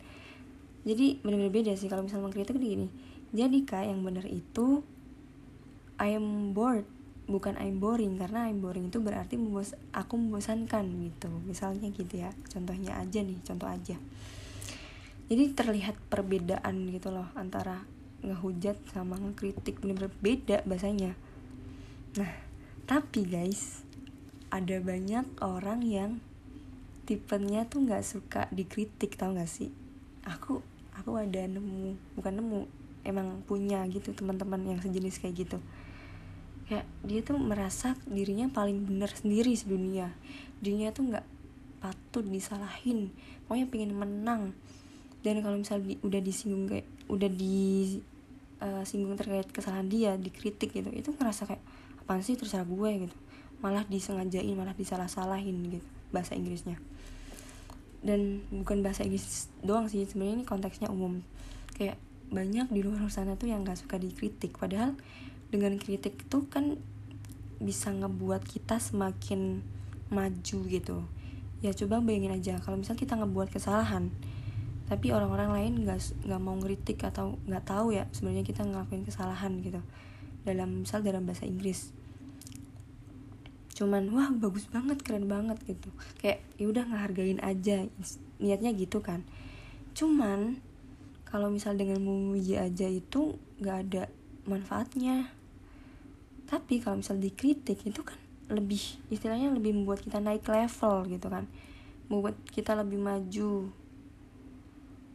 Jadi 0.81 1.22
benar-benar 1.22 1.53
beda 1.53 1.72
sih 1.77 1.89
kalau 1.89 2.01
misalnya 2.05 2.29
mengkritik 2.29 2.58
gini 2.58 2.89
jadi 3.31 3.63
kak 3.63 3.88
yang 3.88 4.03
benar 4.03 4.27
itu 4.27 4.84
I 5.96 6.20
am 6.20 6.51
bored 6.51 6.84
bukan 7.31 7.55
I'm 7.55 7.79
boring 7.79 8.20
karena 8.20 8.51
I'm 8.51 8.60
boring 8.60 8.91
itu 8.91 9.00
berarti 9.00 9.39
membos 9.39 9.72
aku 9.96 10.20
membosankan 10.20 10.84
gitu. 10.84 11.31
Misalnya 11.48 11.88
gitu 11.96 12.20
ya 12.20 12.36
contohnya 12.51 13.00
aja 13.00 13.24
nih 13.24 13.39
contoh 13.39 13.72
aja. 13.72 13.96
Jadi 15.31 15.43
terlihat 15.55 15.96
perbedaan 16.12 16.91
gitu 16.91 17.08
loh 17.08 17.31
antara 17.39 17.88
ngehujat 18.20 18.75
sama 18.91 19.15
ngekritik 19.15 19.79
bener-bener 19.79 20.12
beda 20.20 20.67
bahasanya. 20.67 21.15
Nah 22.20 22.50
tapi 22.91 23.24
guys 23.24 23.88
ada 24.51 24.75
banyak 24.83 25.24
orang 25.39 25.79
yang 25.79 26.12
tipenya 27.07 27.63
tuh 27.63 27.88
nggak 27.88 28.03
suka 28.03 28.51
dikritik 28.51 29.15
tau 29.15 29.31
gak 29.31 29.48
sih? 29.48 29.71
Aku 30.27 30.60
aku 30.91 31.15
ada 31.15 31.39
nemu 31.39 31.95
bukan 32.19 32.43
nemu 32.43 32.67
emang 33.07 33.48
punya 33.48 33.88
gitu 33.88 34.12
teman-teman 34.12 34.75
yang 34.75 34.83
sejenis 34.83 35.24
kayak 35.24 35.48
gitu. 35.48 35.57
Kayak 36.67 36.83
dia 37.07 37.24
tuh 37.24 37.39
merasa 37.39 37.95
dirinya 38.12 38.51
paling 38.51 38.83
benar 38.83 39.15
sendiri 39.15 39.55
sedunia. 39.55 40.12
Dirinya 40.60 40.91
tuh 40.91 41.15
nggak 41.15 41.25
patut 41.79 42.27
disalahin 42.27 43.15
pokoknya 43.48 43.71
pengen 43.71 43.95
menang. 43.95 44.51
Dan 45.24 45.39
kalau 45.39 45.55
misalnya 45.55 45.95
di, 45.95 46.03
udah 46.03 46.19
disinggung 46.19 46.67
kayak 46.67 46.91
udah 47.07 47.31
di 47.31 48.03
uh, 48.60 48.83
singgung 48.83 49.15
terkait 49.15 49.48
kesalahan 49.48 49.88
dia 49.88 50.19
dikritik 50.19 50.75
gitu 50.75 50.91
itu 50.91 51.15
ngerasa 51.15 51.48
kayak 51.48 51.63
apa 52.01 52.20
sih 52.25 52.36
terserah 52.36 52.65
gue 52.65 53.08
gitu. 53.08 53.17
Malah 53.62 53.86
disengajain 53.86 54.53
malah 54.58 54.74
disalah-salahin 54.74 55.58
gitu 55.70 55.88
bahasa 56.10 56.36
Inggrisnya. 56.36 56.81
Dan 58.01 58.41
bukan 58.50 58.81
bahasa 58.81 59.05
Inggris 59.05 59.48
doang 59.62 59.88
sih 59.88 60.03
sebenarnya 60.03 60.41
ini 60.41 60.46
konteksnya 60.46 60.89
umum. 60.89 61.22
Kayak 61.77 62.01
banyak 62.31 62.67
di 62.74 62.81
luar 62.81 63.05
sana 63.13 63.38
tuh 63.38 63.51
yang 63.51 63.62
gak 63.62 63.79
suka 63.79 64.01
dikritik. 64.01 64.58
Padahal 64.58 64.98
dengan 65.53 65.77
kritik 65.77 66.27
itu 66.27 66.38
kan 66.50 66.79
bisa 67.62 67.93
ngebuat 67.93 68.43
kita 68.43 68.81
semakin 68.81 69.62
maju 70.10 70.58
gitu. 70.67 71.05
Ya 71.62 71.72
coba 71.77 72.01
bayangin 72.01 72.34
aja 72.34 72.58
kalau 72.58 72.81
misal 72.81 72.98
kita 72.98 73.13
ngebuat 73.15 73.53
kesalahan 73.53 74.10
tapi 74.91 75.15
orang-orang 75.15 75.55
lain 75.55 75.74
nggak 75.88 76.27
nggak 76.27 76.41
mau 76.43 76.60
ngeritik 76.60 77.00
atau 77.08 77.39
nggak 77.48 77.63
tahu 77.63 77.96
ya 77.96 78.12
sebenarnya 78.12 78.43
kita 78.43 78.67
ngelakuin 78.67 79.08
kesalahan 79.08 79.55
gitu 79.63 79.79
dalam 80.45 80.86
misal 80.86 81.05
dalam 81.05 81.25
bahasa 81.25 81.45
Inggris. 81.45 81.93
Cuman 83.81 84.13
wah 84.13 84.29
bagus 84.29 84.69
banget 84.69 85.01
keren 85.01 85.25
banget 85.25 85.57
gitu. 85.65 85.89
Kayak 86.21 86.45
ya 86.62 86.65
udah 86.69 86.83
ngehargain 86.86 87.41
aja 87.41 87.89
niatnya 88.38 88.71
gitu 88.77 89.01
kan. 89.01 89.25
Cuman 89.98 90.62
kalau 91.25 91.50
misal 91.50 91.79
dengan 91.79 92.03
memuji 92.03 92.60
aja 92.60 92.86
itu 92.86 93.39
nggak 93.57 93.77
ada 93.88 94.03
manfaatnya. 94.45 95.33
Tapi 96.45 96.83
kalau 96.83 97.00
misal 97.00 97.17
dikritik 97.17 97.81
itu 97.88 98.01
kan 98.03 98.19
lebih 98.51 98.83
istilahnya 99.07 99.50
lebih 99.55 99.71
membuat 99.71 100.03
kita 100.03 100.19
naik 100.19 100.45
level 100.45 101.07
gitu 101.07 101.27
kan. 101.31 101.48
Membuat 102.12 102.36
kita 102.51 102.75
lebih 102.75 103.00
maju. 103.00 103.71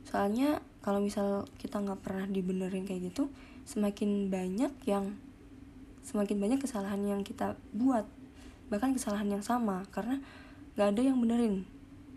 Soalnya 0.08 0.58
kalau 0.80 1.02
misal 1.02 1.44
kita 1.60 1.82
nggak 1.82 2.02
pernah 2.02 2.26
dibenerin 2.30 2.86
kayak 2.86 3.14
gitu 3.14 3.28
semakin 3.66 4.30
banyak 4.30 4.70
yang 4.86 5.18
semakin 6.06 6.38
banyak 6.38 6.62
kesalahan 6.62 7.02
yang 7.02 7.26
kita 7.26 7.58
buat 7.74 8.06
bahkan 8.70 8.94
kesalahan 8.94 9.26
yang 9.26 9.42
sama 9.42 9.82
karena 9.90 10.22
nggak 10.78 10.88
ada 10.94 11.02
yang 11.02 11.18
benerin 11.18 11.66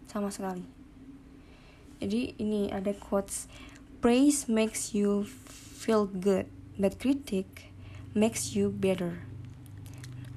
sama 0.05 0.29
sekali. 0.29 0.61
Jadi 1.99 2.37
ini 2.37 2.69
ada 2.69 2.93
quotes 2.93 3.49
praise 3.99 4.45
makes 4.45 4.93
you 4.93 5.25
feel 5.75 6.05
good 6.05 6.45
but 6.77 7.01
critic 7.01 7.73
makes 8.13 8.53
you 8.53 8.69
better. 8.69 9.25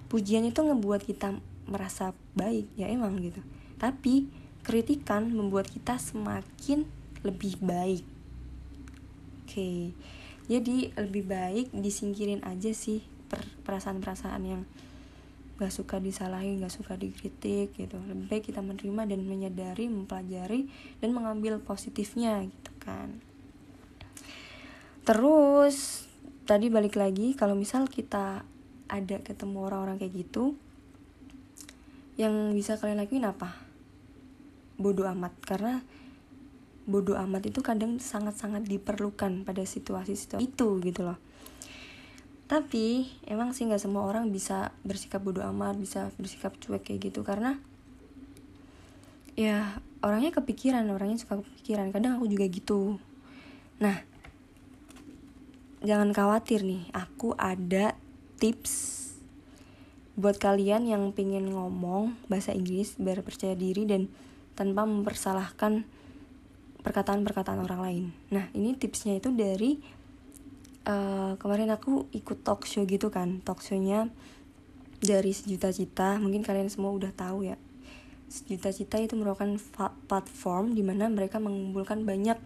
Pujian 0.09 0.49
itu 0.49 0.61
ngebuat 0.65 1.05
kita 1.05 1.37
merasa 1.69 2.17
baik 2.33 2.73
ya 2.75 2.89
emang 2.89 3.21
gitu. 3.21 3.41
Tapi 3.77 4.29
kritikan 4.65 5.29
membuat 5.29 5.69
kita 5.69 6.01
semakin 6.01 6.89
lebih 7.21 7.61
baik. 7.61 8.05
Oke. 9.45 9.53
okay. 9.53 9.81
Jadi 10.53 10.93
lebih 11.01 11.25
baik 11.25 11.73
disingkirin 11.73 12.45
aja 12.45 12.77
sih 12.77 13.01
perasaan-perasaan 13.65 14.43
yang 14.45 14.63
gak 15.57 15.73
suka 15.73 15.97
disalahin, 16.03 16.61
gak 16.61 16.75
suka 16.75 16.99
dikritik 16.99 17.73
gitu. 17.73 17.97
Lebih 17.97 18.27
baik 18.29 18.45
kita 18.53 18.61
menerima 18.61 19.09
dan 19.09 19.21
menyadari, 19.25 19.89
mempelajari 19.89 20.69
dan 21.01 21.17
mengambil 21.17 21.63
positifnya 21.63 22.45
gitu 22.45 22.73
kan. 22.83 23.23
Terus 25.09 26.05
tadi 26.45 26.69
balik 26.69 26.99
lagi 26.99 27.33
kalau 27.39 27.57
misal 27.57 27.89
kita 27.89 28.45
ada 28.91 29.17
ketemu 29.25 29.59
orang-orang 29.65 29.97
kayak 29.97 30.27
gitu 30.27 30.59
yang 32.21 32.53
bisa 32.53 32.77
kalian 32.77 33.01
lakuin 33.01 33.25
apa? 33.25 33.57
Bodoh 34.77 35.09
amat 35.09 35.33
karena 35.47 35.81
bodoh 36.85 37.15
amat 37.15 37.51
itu 37.51 37.63
kadang 37.63 38.03
sangat-sangat 38.03 38.67
diperlukan 38.67 39.47
pada 39.47 39.63
situasi-situasi 39.63 40.43
itu 40.43 40.69
gitu 40.83 41.01
loh. 41.07 41.19
Tapi 42.51 43.09
emang 43.25 43.57
sih 43.57 43.65
nggak 43.65 43.81
semua 43.81 44.05
orang 44.05 44.29
bisa 44.29 44.75
bersikap 44.85 45.23
bodoh 45.25 45.47
amat 45.55 45.79
bisa 45.79 46.13
bersikap 46.21 46.53
cuek 46.61 46.85
kayak 46.85 47.09
gitu 47.09 47.25
karena 47.25 47.57
ya 49.33 49.81
orangnya 50.05 50.37
kepikiran 50.37 50.85
orangnya 50.91 51.23
suka 51.23 51.41
kepikiran. 51.41 51.95
Kadang 51.95 52.21
aku 52.21 52.29
juga 52.29 52.45
gitu. 52.51 52.99
Nah 53.81 54.05
jangan 55.83 56.13
khawatir 56.13 56.63
nih 56.63 56.87
aku 56.95 57.35
ada 57.39 57.97
tips 58.37 59.03
buat 60.13 60.37
kalian 60.37 60.85
yang 60.85 61.17
pengen 61.17 61.57
ngomong 61.57 62.21
bahasa 62.29 62.53
Inggris 62.53 63.01
biar 63.01 63.25
percaya 63.25 63.57
diri 63.57 63.89
dan 63.89 64.13
tanpa 64.53 64.85
mempersalahkan 64.85 65.89
perkataan-perkataan 66.83 67.63
orang 67.63 67.81
lain. 67.81 68.05
Nah, 68.35 68.51
ini 68.53 68.75
tipsnya 68.75 69.17
itu 69.19 69.31
dari 69.31 69.79
uh, 70.87 71.39
kemarin 71.39 71.71
aku 71.71 72.11
ikut 72.11 72.43
talk 72.43 72.67
show 72.67 72.83
gitu 72.83 73.09
kan, 73.09 73.39
talk 73.47 73.63
show-nya 73.63 74.11
dari 75.03 75.31
sejuta 75.35 75.71
cita. 75.71 76.19
Mungkin 76.19 76.43
kalian 76.43 76.71
semua 76.71 76.91
udah 76.91 77.15
tahu 77.15 77.47
ya. 77.47 77.57
Sejuta 78.27 78.75
cita 78.75 78.97
itu 78.99 79.15
merupakan 79.15 79.55
platform 80.11 80.75
di 80.75 80.83
mana 80.83 81.07
mereka 81.07 81.39
mengumpulkan 81.39 82.03
banyak 82.03 82.39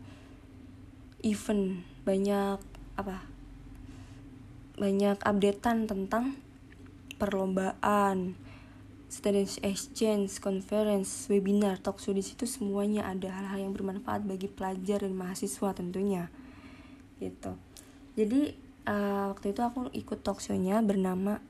event, 1.24 1.80
banyak 2.04 2.58
apa? 2.96 3.24
Banyak 4.76 5.24
updatean 5.24 5.88
tentang 5.88 6.36
perlombaan, 7.16 8.36
student 9.06 9.46
exchange, 9.62 10.42
conference, 10.42 11.30
webinar, 11.30 11.78
talk 11.78 12.02
show 12.02 12.10
di 12.10 12.26
situ 12.26 12.44
semuanya 12.44 13.06
ada 13.06 13.30
hal-hal 13.30 13.70
yang 13.70 13.72
bermanfaat 13.72 14.26
bagi 14.26 14.50
pelajar 14.50 15.06
dan 15.06 15.14
mahasiswa 15.14 15.70
tentunya. 15.72 16.28
Gitu. 17.16 17.56
jadi 18.12 18.52
uh, 18.84 19.32
waktu 19.32 19.56
itu 19.56 19.60
aku 19.64 19.88
ikut 19.96 20.20
talk 20.20 20.36
show-nya 20.44 20.84
bernama 20.84 21.40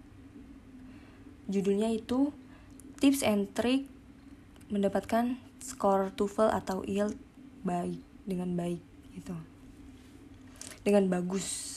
judulnya 1.51 1.91
itu 1.91 2.31
tips 3.03 3.27
and 3.27 3.51
trick 3.51 3.87
mendapatkan 4.71 5.39
skor 5.59 6.15
TOEFL 6.15 6.55
atau 6.55 6.87
IELTS 6.87 7.19
baik 7.67 7.99
dengan 8.27 8.55
baik 8.55 8.79
gitu 9.15 9.35
dengan 10.87 11.11
bagus 11.11 11.75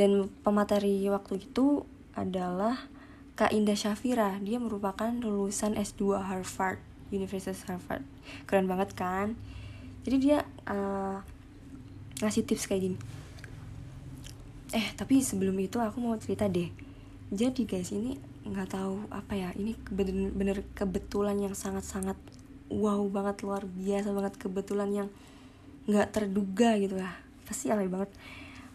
dan 0.00 0.28
pemateri 0.40 1.04
waktu 1.12 1.40
itu 1.40 1.84
adalah 2.16 2.80
Kak 3.36 3.52
Indah 3.52 3.76
Syafira. 3.76 4.40
Dia 4.40 4.56
merupakan 4.56 5.12
lulusan 5.12 5.76
S2 5.76 6.16
Harvard 6.24 6.80
Universitas 7.12 7.68
Harvard. 7.68 8.00
Keren 8.48 8.64
banget 8.64 8.96
kan? 8.96 9.36
Jadi 10.08 10.16
dia 10.16 10.48
uh, 10.64 11.20
ngasih 12.24 12.48
tips 12.48 12.64
kayak 12.64 12.82
gini. 12.88 12.98
Eh 14.72 14.88
tapi 14.96 15.20
sebelum 15.20 15.52
itu 15.60 15.76
aku 15.76 16.00
mau 16.00 16.16
cerita 16.16 16.48
deh. 16.48 16.72
Jadi 17.28 17.68
guys 17.68 17.92
ini 17.92 18.16
nggak 18.46 18.72
tahu 18.72 19.10
apa 19.12 19.34
ya 19.36 19.50
ini 19.58 19.74
bener-bener 19.90 20.62
kebetulan 20.72 21.36
yang 21.36 21.52
sangat-sangat 21.52 22.14
wow 22.70 23.02
banget 23.10 23.42
luar 23.42 23.66
biasa 23.66 24.14
banget 24.14 24.38
kebetulan 24.38 24.90
yang 24.94 25.08
nggak 25.90 26.14
terduga 26.14 26.78
gitu 26.78 26.96
ya 26.96 27.12
pasti 27.44 27.68
alay 27.68 27.90
banget. 27.90 28.08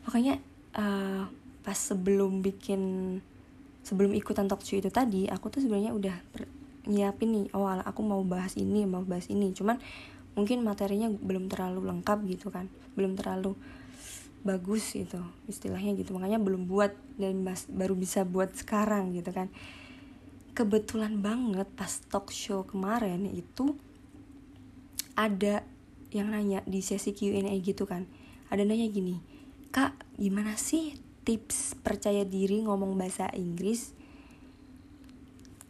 Makanya 0.05 0.37
uh, 0.77 1.25
pas 1.65 1.79
sebelum 1.79 2.45
bikin 2.45 2.81
sebelum 3.81 4.13
ikutan 4.13 4.45
talk 4.45 4.61
show 4.61 4.77
itu 4.77 4.89
tadi 4.93 5.25
aku 5.27 5.49
tuh 5.49 5.61
sebenarnya 5.61 5.91
udah 5.93 6.15
nyiapin 6.89 7.29
nih 7.29 7.45
oh 7.53 7.69
aku 7.69 8.01
mau 8.01 8.21
bahas 8.25 8.57
ini 8.57 8.85
mau 8.85 9.05
bahas 9.05 9.29
ini. 9.29 9.53
Cuman 9.53 9.77
mungkin 10.33 10.63
materinya 10.63 11.11
belum 11.11 11.51
terlalu 11.51 11.83
lengkap 11.91 12.23
gitu 12.23 12.47
kan 12.47 12.71
belum 12.95 13.19
terlalu 13.19 13.51
bagus 14.41 14.95
gitu 14.95 15.21
istilahnya 15.45 15.93
gitu. 15.99 16.15
Makanya 16.17 16.41
belum 16.41 16.65
buat 16.65 16.95
dan 17.17 17.45
baru 17.69 17.93
bisa 17.93 18.25
buat 18.25 18.53
sekarang 18.55 19.13
gitu 19.13 19.29
kan. 19.29 19.51
Kebetulan 20.51 21.21
banget 21.23 21.69
pas 21.77 21.91
talk 22.11 22.33
show 22.33 22.67
kemarin 22.67 23.23
itu 23.29 23.77
ada 25.15 25.63
yang 26.11 26.33
nanya 26.33 26.59
di 26.67 26.83
sesi 26.83 27.15
Q&A 27.15 27.53
gitu 27.61 27.85
kan. 27.85 28.09
Ada 28.51 28.67
nanya 28.67 28.89
gini 28.91 29.31
kak 29.71 29.95
gimana 30.19 30.59
sih 30.59 30.91
tips 31.21 31.77
percaya 31.79 32.25
diri 32.25 32.65
ngomong 32.65 32.97
bahasa 32.97 33.29
Inggris. 33.37 33.93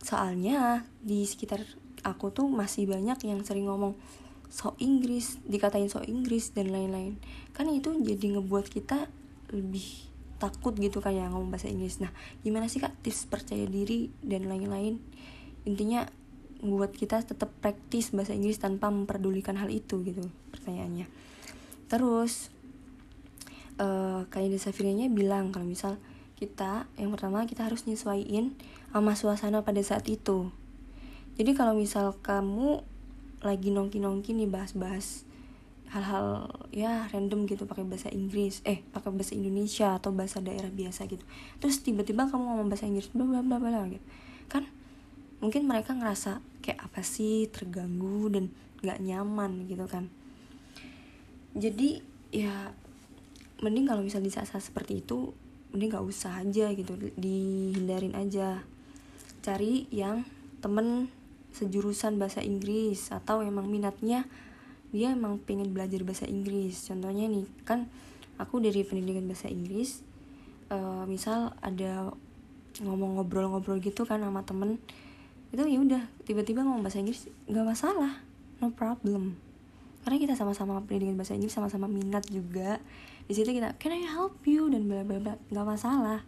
Soalnya 0.02 0.88
di 1.04 1.28
sekitar 1.28 1.62
aku 2.02 2.34
tuh 2.34 2.50
masih 2.50 2.90
banyak 2.90 3.18
yang 3.28 3.42
sering 3.46 3.70
ngomong 3.70 3.94
so 4.52 4.76
Inggris 4.84 5.40
dikatain 5.48 5.88
so 5.88 6.04
Inggris 6.04 6.52
dan 6.52 6.74
lain-lain. 6.74 7.16
Kan 7.56 7.72
itu 7.72 7.96
jadi 8.04 8.40
ngebuat 8.40 8.68
kita 8.68 9.08
lebih 9.52 10.12
takut 10.42 10.74
gitu 10.74 11.00
kayak 11.00 11.30
ngomong 11.30 11.54
bahasa 11.54 11.70
Inggris. 11.70 12.02
Nah 12.02 12.10
gimana 12.42 12.66
sih 12.66 12.82
kak 12.82 12.98
tips 13.06 13.30
percaya 13.30 13.64
diri 13.70 14.10
dan 14.26 14.50
lain-lain? 14.50 14.98
Intinya 15.64 16.10
buat 16.62 16.94
kita 16.94 17.26
tetap 17.26 17.50
praktis 17.62 18.14
bahasa 18.14 18.38
Inggris 18.38 18.62
tanpa 18.62 18.90
memperdulikan 18.90 19.58
hal 19.58 19.70
itu 19.70 20.02
gitu 20.06 20.26
pertanyaannya. 20.54 21.10
Terus 21.90 22.54
uh, 23.82 24.30
kayak 24.30 24.54
Desafirianya 24.54 25.10
bilang 25.10 25.50
kalau 25.50 25.66
misal 25.66 25.98
kita 26.38 26.86
yang 26.98 27.10
pertama 27.14 27.46
kita 27.50 27.66
harus 27.66 27.86
nyesuaiin 27.90 28.54
sama 28.94 29.18
suasana 29.18 29.66
pada 29.66 29.82
saat 29.82 30.06
itu. 30.06 30.54
Jadi 31.38 31.58
kalau 31.58 31.74
misal 31.74 32.14
kamu 32.22 32.86
lagi 33.42 33.74
nongki-nongki 33.74 34.38
nih 34.38 34.50
bahas-bahas 34.50 35.26
hal-hal 35.92 36.48
ya 36.72 37.10
random 37.12 37.44
gitu 37.52 37.68
pakai 37.68 37.84
bahasa 37.84 38.08
Inggris 38.08 38.64
eh 38.64 38.80
pakai 38.96 39.12
bahasa 39.12 39.36
Indonesia 39.36 40.00
atau 40.00 40.16
bahasa 40.16 40.40
daerah 40.40 40.72
biasa 40.72 41.04
gitu. 41.10 41.24
Terus 41.60 41.84
tiba-tiba 41.84 42.30
kamu 42.30 42.42
ngomong 42.42 42.68
bahasa 42.72 42.88
Inggris 42.88 43.12
bla 43.12 43.28
bla 43.28 43.42
bla 43.44 43.58
bla 43.60 43.82
gitu. 43.92 44.06
Kan 44.48 44.70
mungkin 45.44 45.68
mereka 45.68 45.98
ngerasa 45.98 46.40
kayak 46.64 46.80
apa 46.90 47.02
sih 47.04 47.50
terganggu 47.50 48.32
dan 48.32 48.54
nggak 48.82 49.00
nyaman 49.04 49.68
gitu 49.68 49.86
kan. 49.90 50.08
Jadi 51.58 52.00
ya 52.32 52.72
mending 53.62 53.88
kalau 53.88 54.02
misal 54.02 54.20
di 54.22 54.34
saat-saat 54.34 54.62
seperti 54.62 55.06
itu 55.06 55.32
mending 55.72 55.96
nggak 55.96 56.06
usah 56.06 56.42
aja 56.42 56.74
gitu 56.74 56.98
dihindarin 57.16 58.18
aja. 58.18 58.62
Cari 59.42 59.88
yang 59.90 60.26
temen 60.62 61.10
sejurusan 61.56 62.22
bahasa 62.22 62.44
Inggris 62.44 63.12
atau 63.12 63.42
emang 63.42 63.68
minatnya 63.68 64.28
dia 64.92 65.16
emang 65.16 65.40
pengen 65.40 65.72
belajar 65.72 66.04
bahasa 66.04 66.28
Inggris. 66.28 66.90
Contohnya 66.90 67.30
nih 67.32 67.48
kan 67.64 67.88
aku 68.42 68.60
dari 68.60 68.82
pendidikan 68.84 69.30
bahasa 69.30 69.48
Inggris 69.48 70.02
uh, 70.74 71.06
misal 71.06 71.54
ada 71.62 72.10
ngomong 72.80 73.20
ngobrol-ngobrol 73.20 73.84
gitu 73.84 74.08
kan 74.08 74.24
sama 74.24 74.42
temen 74.48 74.80
itu 75.52 75.60
ya 75.68 75.80
udah 75.84 76.04
tiba-tiba 76.24 76.64
ngomong 76.64 76.88
bahasa 76.88 77.04
Inggris 77.04 77.28
nggak 77.52 77.68
masalah 77.68 78.24
no 78.64 78.72
problem 78.72 79.36
karena 80.02 80.18
kita 80.18 80.34
sama-sama 80.34 80.82
pendidikan 80.82 81.14
bahasa 81.14 81.38
Inggris 81.38 81.54
sama-sama 81.54 81.86
minat 81.86 82.26
juga. 82.26 82.82
Di 83.30 83.38
situ 83.38 83.54
kita 83.54 83.78
can 83.78 83.94
I 83.94 84.06
help 84.10 84.42
you? 84.50 84.66
dan 84.74 84.90
bla 84.90 85.06
bla 85.06 85.22
bla. 85.22 85.36
Nggak 85.54 85.68
masalah. 85.68 86.26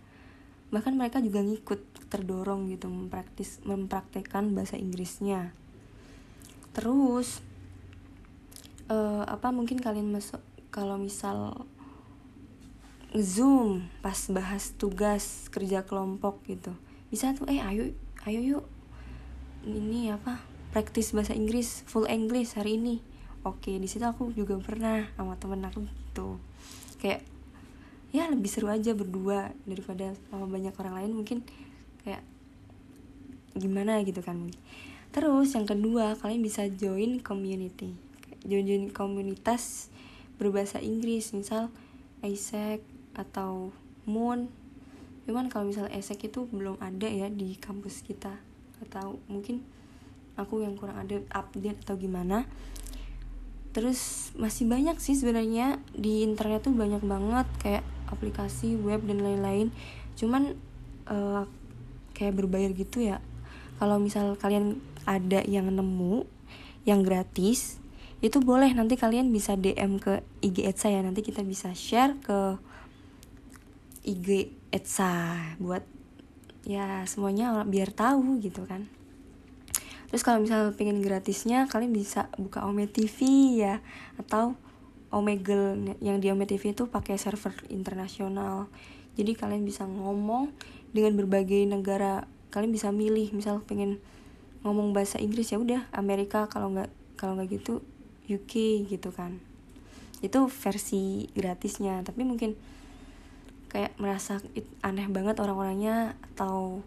Bahkan 0.69 0.93
mereka 0.93 1.21
juga 1.21 1.41
ngikut 1.41 2.09
terdorong 2.09 2.69
gitu 2.69 2.85
mempraktis 2.89 3.57
mempraktekkan 3.65 4.53
bahasa 4.53 4.77
Inggrisnya. 4.77 5.57
Terus 6.77 7.41
uh, 8.89 9.25
apa 9.25 9.49
mungkin 9.49 9.81
kalian 9.81 10.13
masuk 10.13 10.41
kalau 10.69 10.97
misal 11.01 11.65
zoom 13.13 13.85
pas 14.01 14.17
bahas 14.29 14.73
tugas 14.77 15.49
kerja 15.49 15.81
kelompok 15.81 16.45
gitu. 16.45 16.77
Bisa 17.09 17.33
tuh 17.33 17.49
eh 17.49 17.61
ayo 17.61 17.89
ayo 18.29 18.39
yuk 18.41 18.65
ini 19.65 20.13
apa 20.13 20.41
praktis 20.73 21.13
bahasa 21.13 21.33
Inggris 21.33 21.85
full 21.85 22.09
English 22.09 22.57
hari 22.57 22.77
ini 22.77 23.12
oke 23.43 23.71
di 23.75 23.87
situ 23.87 24.03
aku 24.03 24.31
juga 24.31 24.55
pernah 24.59 25.07
sama 25.15 25.35
temen 25.35 25.63
aku 25.63 25.83
gitu. 25.83 26.39
Kayak 26.99 27.27
ya 28.15 28.29
lebih 28.29 28.47
seru 28.47 28.69
aja 28.71 28.95
berdua 28.95 29.51
daripada 29.67 30.15
sama 30.29 30.47
banyak 30.47 30.73
orang 30.77 30.95
lain 31.03 31.11
mungkin 31.17 31.39
kayak 32.03 32.23
gimana 33.53 34.01
gitu 34.07 34.23
kan. 34.23 34.49
Terus 35.13 35.53
yang 35.53 35.69
kedua 35.69 36.17
kalian 36.17 36.41
bisa 36.41 36.65
join 36.71 37.21
community. 37.21 37.93
Join 38.47 38.65
join 38.65 38.85
komunitas 38.89 39.93
berbahasa 40.41 40.81
Inggris 40.81 41.31
misal 41.37 41.69
Isaac 42.25 42.81
atau 43.13 43.69
Moon. 44.09 44.49
Cuman 45.23 45.47
kalau 45.47 45.69
misal 45.69 45.87
Isaac 45.93 46.23
itu 46.27 46.49
belum 46.49 46.81
ada 46.81 47.07
ya 47.07 47.29
di 47.29 47.55
kampus 47.55 48.03
kita. 48.03 48.35
Atau 48.83 49.21
mungkin 49.29 49.63
aku 50.33 50.65
yang 50.65 50.73
kurang 50.73 50.97
ada 50.97 51.21
update 51.31 51.85
atau 51.85 51.95
gimana 51.95 52.49
terus 53.73 54.31
masih 54.37 54.69
banyak 54.69 54.95
sih 55.01 55.17
sebenarnya. 55.17 55.81
Di 55.91 56.23
internet 56.23 56.69
tuh 56.69 56.73
banyak 56.73 57.01
banget 57.03 57.47
kayak 57.59 57.83
aplikasi 58.07 58.77
web 58.77 59.03
dan 59.03 59.25
lain-lain. 59.25 59.73
Cuman 60.15 60.53
uh, 61.09 61.49
kayak 62.13 62.37
berbayar 62.37 62.71
gitu 62.71 63.03
ya. 63.03 63.19
Kalau 63.81 63.97
misal 63.97 64.37
kalian 64.37 64.79
ada 65.03 65.43
yang 65.43 65.67
nemu 65.67 66.23
yang 66.85 67.01
gratis 67.01 67.81
itu 68.23 68.39
boleh. 68.39 68.71
Nanti 68.71 68.95
kalian 68.95 69.33
bisa 69.33 69.57
DM 69.57 69.99
ke 69.99 70.23
IG 70.45 70.63
Etsa 70.63 70.93
ya. 70.93 71.01
Nanti 71.03 71.25
kita 71.25 71.41
bisa 71.43 71.73
share 71.73 72.15
ke 72.21 72.55
IG 74.05 74.53
Etsa 74.71 75.35
buat 75.57 75.83
ya 76.63 77.03
semuanya 77.03 77.67
biar 77.67 77.91
tahu 77.91 78.39
gitu 78.39 78.63
kan 78.63 78.87
terus 80.13 80.21
kalau 80.21 80.45
misal 80.45 80.69
pengen 80.77 81.01
gratisnya 81.01 81.65
kalian 81.65 81.89
bisa 81.89 82.29
buka 82.37 82.61
Ome 82.69 82.85
TV 82.85 83.17
ya 83.57 83.81
atau 84.21 84.53
Omegle 85.09 85.97
yang 86.05 86.21
di 86.21 86.29
Ome 86.29 86.45
TV 86.45 86.77
itu 86.77 86.85
pakai 86.85 87.17
server 87.17 87.53
internasional. 87.73 88.69
Jadi 89.17 89.33
kalian 89.33 89.65
bisa 89.65 89.89
ngomong 89.89 90.53
dengan 90.93 91.17
berbagai 91.17 91.65
negara. 91.65 92.29
Kalian 92.53 92.69
bisa 92.69 92.93
milih 92.93 93.33
misal 93.33 93.65
pengen 93.65 93.97
ngomong 94.61 94.93
bahasa 94.93 95.17
Inggris 95.17 95.49
ya 95.49 95.57
udah 95.57 95.89
Amerika 95.93 96.45
kalau 96.45 96.69
nggak 96.73 96.93
kalau 97.17 97.33
nggak 97.33 97.49
gitu 97.61 97.81
UK 98.29 98.85
gitu 98.89 99.09
kan. 99.09 99.41
Itu 100.21 100.45
versi 100.45 101.25
gratisnya 101.33 102.05
tapi 102.05 102.21
mungkin 102.21 102.53
kayak 103.73 103.97
merasa 103.97 104.37
aneh 104.85 105.09
banget 105.09 105.41
orang-orangnya 105.41 106.13
atau 106.33 106.85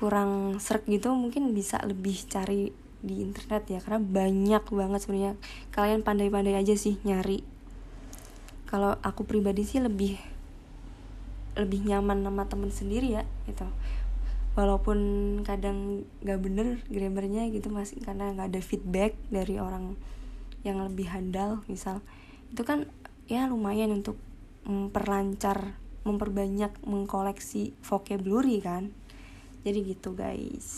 kurang 0.00 0.56
serak 0.64 0.88
gitu 0.88 1.12
mungkin 1.12 1.52
bisa 1.52 1.76
lebih 1.84 2.16
cari 2.24 2.72
di 3.04 3.20
internet 3.20 3.68
ya 3.68 3.78
karena 3.84 4.00
banyak 4.00 4.64
banget 4.64 5.00
sebenarnya. 5.04 5.34
Kalian 5.76 6.00
pandai-pandai 6.00 6.56
aja 6.56 6.72
sih 6.72 6.96
nyari. 7.04 7.44
Kalau 8.64 8.96
aku 9.04 9.28
pribadi 9.28 9.68
sih 9.68 9.84
lebih 9.84 10.16
lebih 11.60 11.84
nyaman 11.84 12.24
sama 12.24 12.48
temen 12.48 12.72
sendiri 12.72 13.20
ya 13.20 13.28
gitu. 13.44 13.68
Walaupun 14.56 14.98
kadang 15.44 16.08
gak 16.24 16.40
bener 16.40 16.80
grammarnya 16.88 17.52
gitu 17.52 17.68
masih 17.68 18.00
karena 18.02 18.32
nggak 18.34 18.50
ada 18.50 18.60
feedback 18.64 19.14
dari 19.30 19.60
orang 19.60 20.00
yang 20.64 20.80
lebih 20.80 21.12
handal 21.12 21.60
misal. 21.68 22.00
Itu 22.48 22.64
kan 22.64 22.88
ya 23.28 23.44
lumayan 23.52 23.92
untuk 23.92 24.16
memperlancar 24.64 25.76
memperbanyak 26.04 26.72
mengkoleksi 26.88 27.76
vocabulary 27.84 28.64
kan 28.64 28.96
jadi 29.60 29.78
gitu 29.84 30.16
guys. 30.16 30.68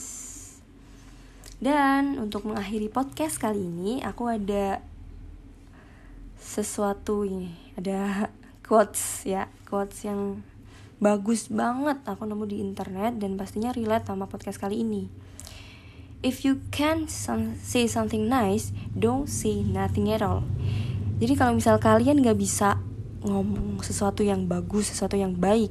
Dan 1.62 2.18
untuk 2.18 2.51
mengakhiri 2.51 2.90
podcast 2.90 3.38
kali 3.38 3.62
ini 3.62 4.03
aku 4.03 4.27
ada 4.27 4.83
sesuatu 6.42 7.23
ini. 7.23 7.55
Ada 7.79 8.27
quotes 8.66 9.23
ya. 9.23 9.47
Quotes 9.71 10.03
yang 10.03 10.42
bagus 11.03 11.51
banget 11.51 11.99
aku 12.07 12.27
nemu 12.27 12.45
di 12.47 12.62
internet 12.62 13.18
dan 13.18 13.35
pastinya 13.35 13.71
relate 13.71 14.11
sama 14.11 14.27
podcast 14.27 14.59
kali 14.59 14.83
ini. 14.83 15.07
If 16.23 16.47
you 16.47 16.62
can 16.71 17.11
say 17.59 17.90
something 17.90 18.31
nice 18.31 18.71
don't 18.95 19.27
say 19.27 19.62
nothing 19.62 20.11
at 20.14 20.23
all. 20.23 20.47
Jadi 21.23 21.35
kalau 21.38 21.55
misal 21.55 21.79
kalian 21.79 22.23
gak 22.23 22.38
bisa 22.38 22.79
ngomong 23.23 23.79
sesuatu 23.87 24.27
yang 24.27 24.51
bagus 24.51 24.90
sesuatu 24.90 25.14
yang 25.14 25.38
baik 25.38 25.71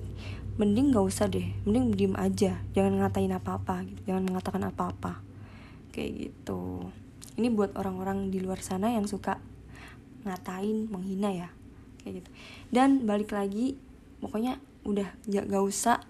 mending 0.62 0.94
gak 0.94 1.10
usah 1.10 1.26
deh 1.26 1.50
mending 1.66 1.98
diem 1.98 2.14
aja 2.14 2.62
jangan 2.78 3.02
ngatain 3.02 3.34
apa-apa 3.34 3.82
gitu 3.90 4.14
jangan 4.14 4.24
mengatakan 4.30 4.62
apa-apa. 4.70 5.26
Kayak 5.90 6.30
gitu. 6.30 6.86
Ini 7.42 7.50
buat 7.50 7.74
orang-orang 7.74 8.30
di 8.30 8.38
luar 8.38 8.62
sana 8.62 8.94
yang 8.94 9.10
suka 9.10 9.42
ngatain 10.22 10.88
menghina 10.94 11.34
ya. 11.34 11.50
Kayak 12.06 12.22
gitu. 12.22 12.30
Dan 12.70 13.10
balik 13.10 13.34
lagi 13.34 13.74
pokoknya 14.22 14.62
udah 14.86 15.10
gak 15.26 15.66
usah 15.66 16.06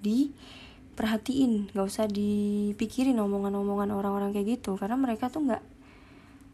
diperhatiin 0.00 1.74
gak 1.74 1.86
usah 1.90 2.06
dipikirin 2.06 3.18
omongan-omongan 3.18 3.90
orang-orang 3.90 4.30
kayak 4.30 4.62
gitu. 4.62 4.78
Karena 4.78 4.94
mereka 4.94 5.26
tuh 5.34 5.50
nggak 5.50 5.66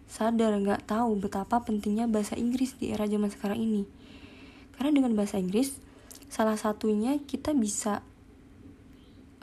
sadar 0.07 0.55
nggak 0.57 0.87
tahu 0.87 1.19
betapa 1.19 1.67
pentingnya 1.67 2.07
bahasa 2.07 2.39
Inggris 2.39 2.79
di 2.81 2.95
era 2.95 3.05
zaman 3.05 3.29
sekarang 3.29 3.61
ini. 3.61 3.85
Karena 4.79 4.97
dengan 4.97 5.13
bahasa 5.13 5.37
Inggris 5.37 5.86
salah 6.27 6.59
satunya 6.59 7.19
kita 7.23 7.55
bisa 7.55 8.03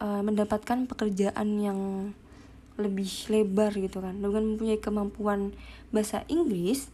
uh, 0.02 0.22
mendapatkan 0.22 0.86
pekerjaan 0.88 1.48
yang 1.60 1.80
lebih 2.76 3.10
lebar 3.30 3.72
gitu 3.78 4.02
kan 4.02 4.18
dengan 4.18 4.56
mempunyai 4.56 4.82
kemampuan 4.82 5.54
bahasa 5.94 6.26
Inggris 6.26 6.90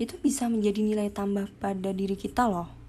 itu 0.00 0.16
bisa 0.16 0.48
menjadi 0.48 0.80
nilai 0.80 1.12
tambah 1.12 1.52
pada 1.60 1.92
diri 1.92 2.16
kita 2.16 2.48
loh 2.48 2.80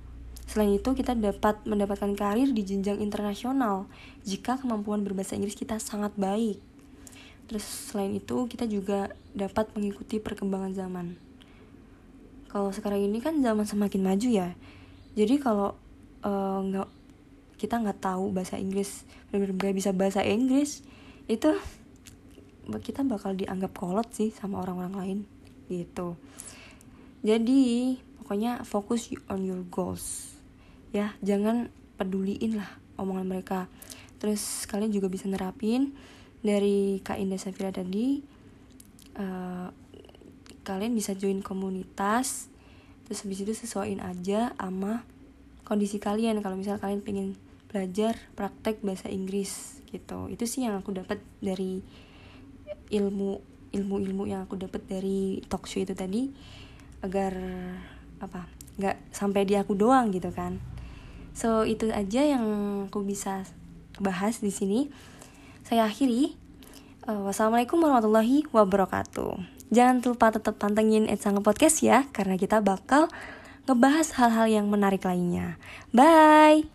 Selain 0.51 0.75
itu, 0.75 0.91
kita 0.91 1.15
dapat 1.15 1.63
mendapatkan 1.63 2.11
karir 2.11 2.51
di 2.51 2.67
jenjang 2.67 2.99
internasional 2.99 3.87
jika 4.27 4.59
kemampuan 4.59 4.99
berbahasa 4.99 5.39
Inggris 5.39 5.55
kita 5.55 5.79
sangat 5.79 6.11
baik. 6.19 6.59
Terus 7.47 7.63
selain 7.63 8.11
itu 8.11 8.51
kita 8.51 8.67
juga 8.67 9.15
dapat 9.31 9.71
mengikuti 9.79 10.19
perkembangan 10.19 10.75
zaman. 10.75 11.15
Kalau 12.51 12.67
sekarang 12.75 12.99
ini 12.99 13.23
kan 13.23 13.39
zaman 13.39 13.63
semakin 13.63 14.03
maju 14.03 14.27
ya. 14.27 14.51
Jadi 15.15 15.39
kalau 15.39 15.79
uh, 16.25 16.59
nggak 16.65 16.89
kita 17.61 17.77
nggak 17.77 18.01
tahu 18.01 18.33
bahasa 18.33 18.57
Inggris, 18.57 19.05
benar-benar 19.29 19.77
bisa 19.77 19.93
bahasa 19.93 20.25
Inggris, 20.25 20.81
itu 21.29 21.53
kita 22.81 23.05
bakal 23.05 23.37
dianggap 23.37 23.73
kolot 23.77 24.09
sih 24.09 24.33
sama 24.33 24.65
orang-orang 24.65 24.95
lain 24.97 25.19
gitu. 25.69 26.17
Jadi 27.21 27.95
pokoknya 28.17 28.65
fokus 28.65 29.13
on 29.29 29.45
your 29.45 29.61
goals. 29.69 30.33
Ya, 30.89 31.13
jangan 31.21 31.69
peduliin 32.01 32.57
lah 32.57 32.69
omongan 32.97 33.29
mereka. 33.29 33.69
Terus 34.17 34.65
kalian 34.65 34.89
juga 34.89 35.05
bisa 35.09 35.29
nerapin 35.29 35.93
dari 36.41 36.97
Kak 37.05 37.21
Indah 37.21 37.37
Safira 37.37 37.69
tadi 37.69 38.21
uh, 39.17 39.69
kalian 40.61 40.93
bisa 40.93 41.13
join 41.17 41.41
komunitas 41.41 42.49
terus 43.05 43.21
habis 43.25 43.45
itu 43.45 43.53
sesuaiin 43.53 44.01
aja 44.01 44.53
sama 44.57 45.05
kondisi 45.67 45.97
kalian 46.01 46.39
kalau 46.43 46.57
misal 46.57 46.77
kalian 46.81 47.01
pengen 47.01 47.39
belajar 47.71 48.19
praktek 48.35 48.83
bahasa 48.83 49.07
Inggris 49.07 49.79
gitu 49.91 50.27
itu 50.27 50.43
sih 50.43 50.67
yang 50.67 50.79
aku 50.79 50.91
dapat 50.91 51.19
dari 51.39 51.79
ilmu 52.91 53.39
ilmu 53.71 53.95
ilmu 54.03 54.23
yang 54.27 54.43
aku 54.43 54.59
dapat 54.59 54.83
dari 54.83 55.39
talk 55.47 55.67
show 55.67 55.79
itu 55.79 55.95
tadi 55.95 56.27
agar 57.03 57.33
apa 58.19 58.45
nggak 58.75 59.15
sampai 59.15 59.47
di 59.47 59.55
aku 59.55 59.75
doang 59.75 60.11
gitu 60.11 60.31
kan 60.35 60.59
so 61.31 61.63
itu 61.63 61.87
aja 61.91 62.23
yang 62.23 62.43
aku 62.91 63.03
bisa 63.07 63.47
bahas 63.99 64.43
di 64.43 64.51
sini 64.51 64.91
saya 65.71 65.87
akhiri. 65.87 66.35
Uh, 67.07 67.31
wassalamualaikum 67.31 67.79
warahmatullahi 67.79 68.43
wabarakatuh. 68.51 69.39
Jangan 69.71 70.03
lupa 70.03 70.35
tetap 70.35 70.59
pantengin 70.59 71.07
Etsang 71.07 71.39
Podcast 71.39 71.79
ya, 71.79 72.05
karena 72.11 72.35
kita 72.35 72.59
bakal 72.59 73.07
ngebahas 73.65 74.17
hal-hal 74.17 74.47
yang 74.49 74.67
menarik 74.67 75.05
lainnya. 75.05 75.57
Bye! 75.93 76.67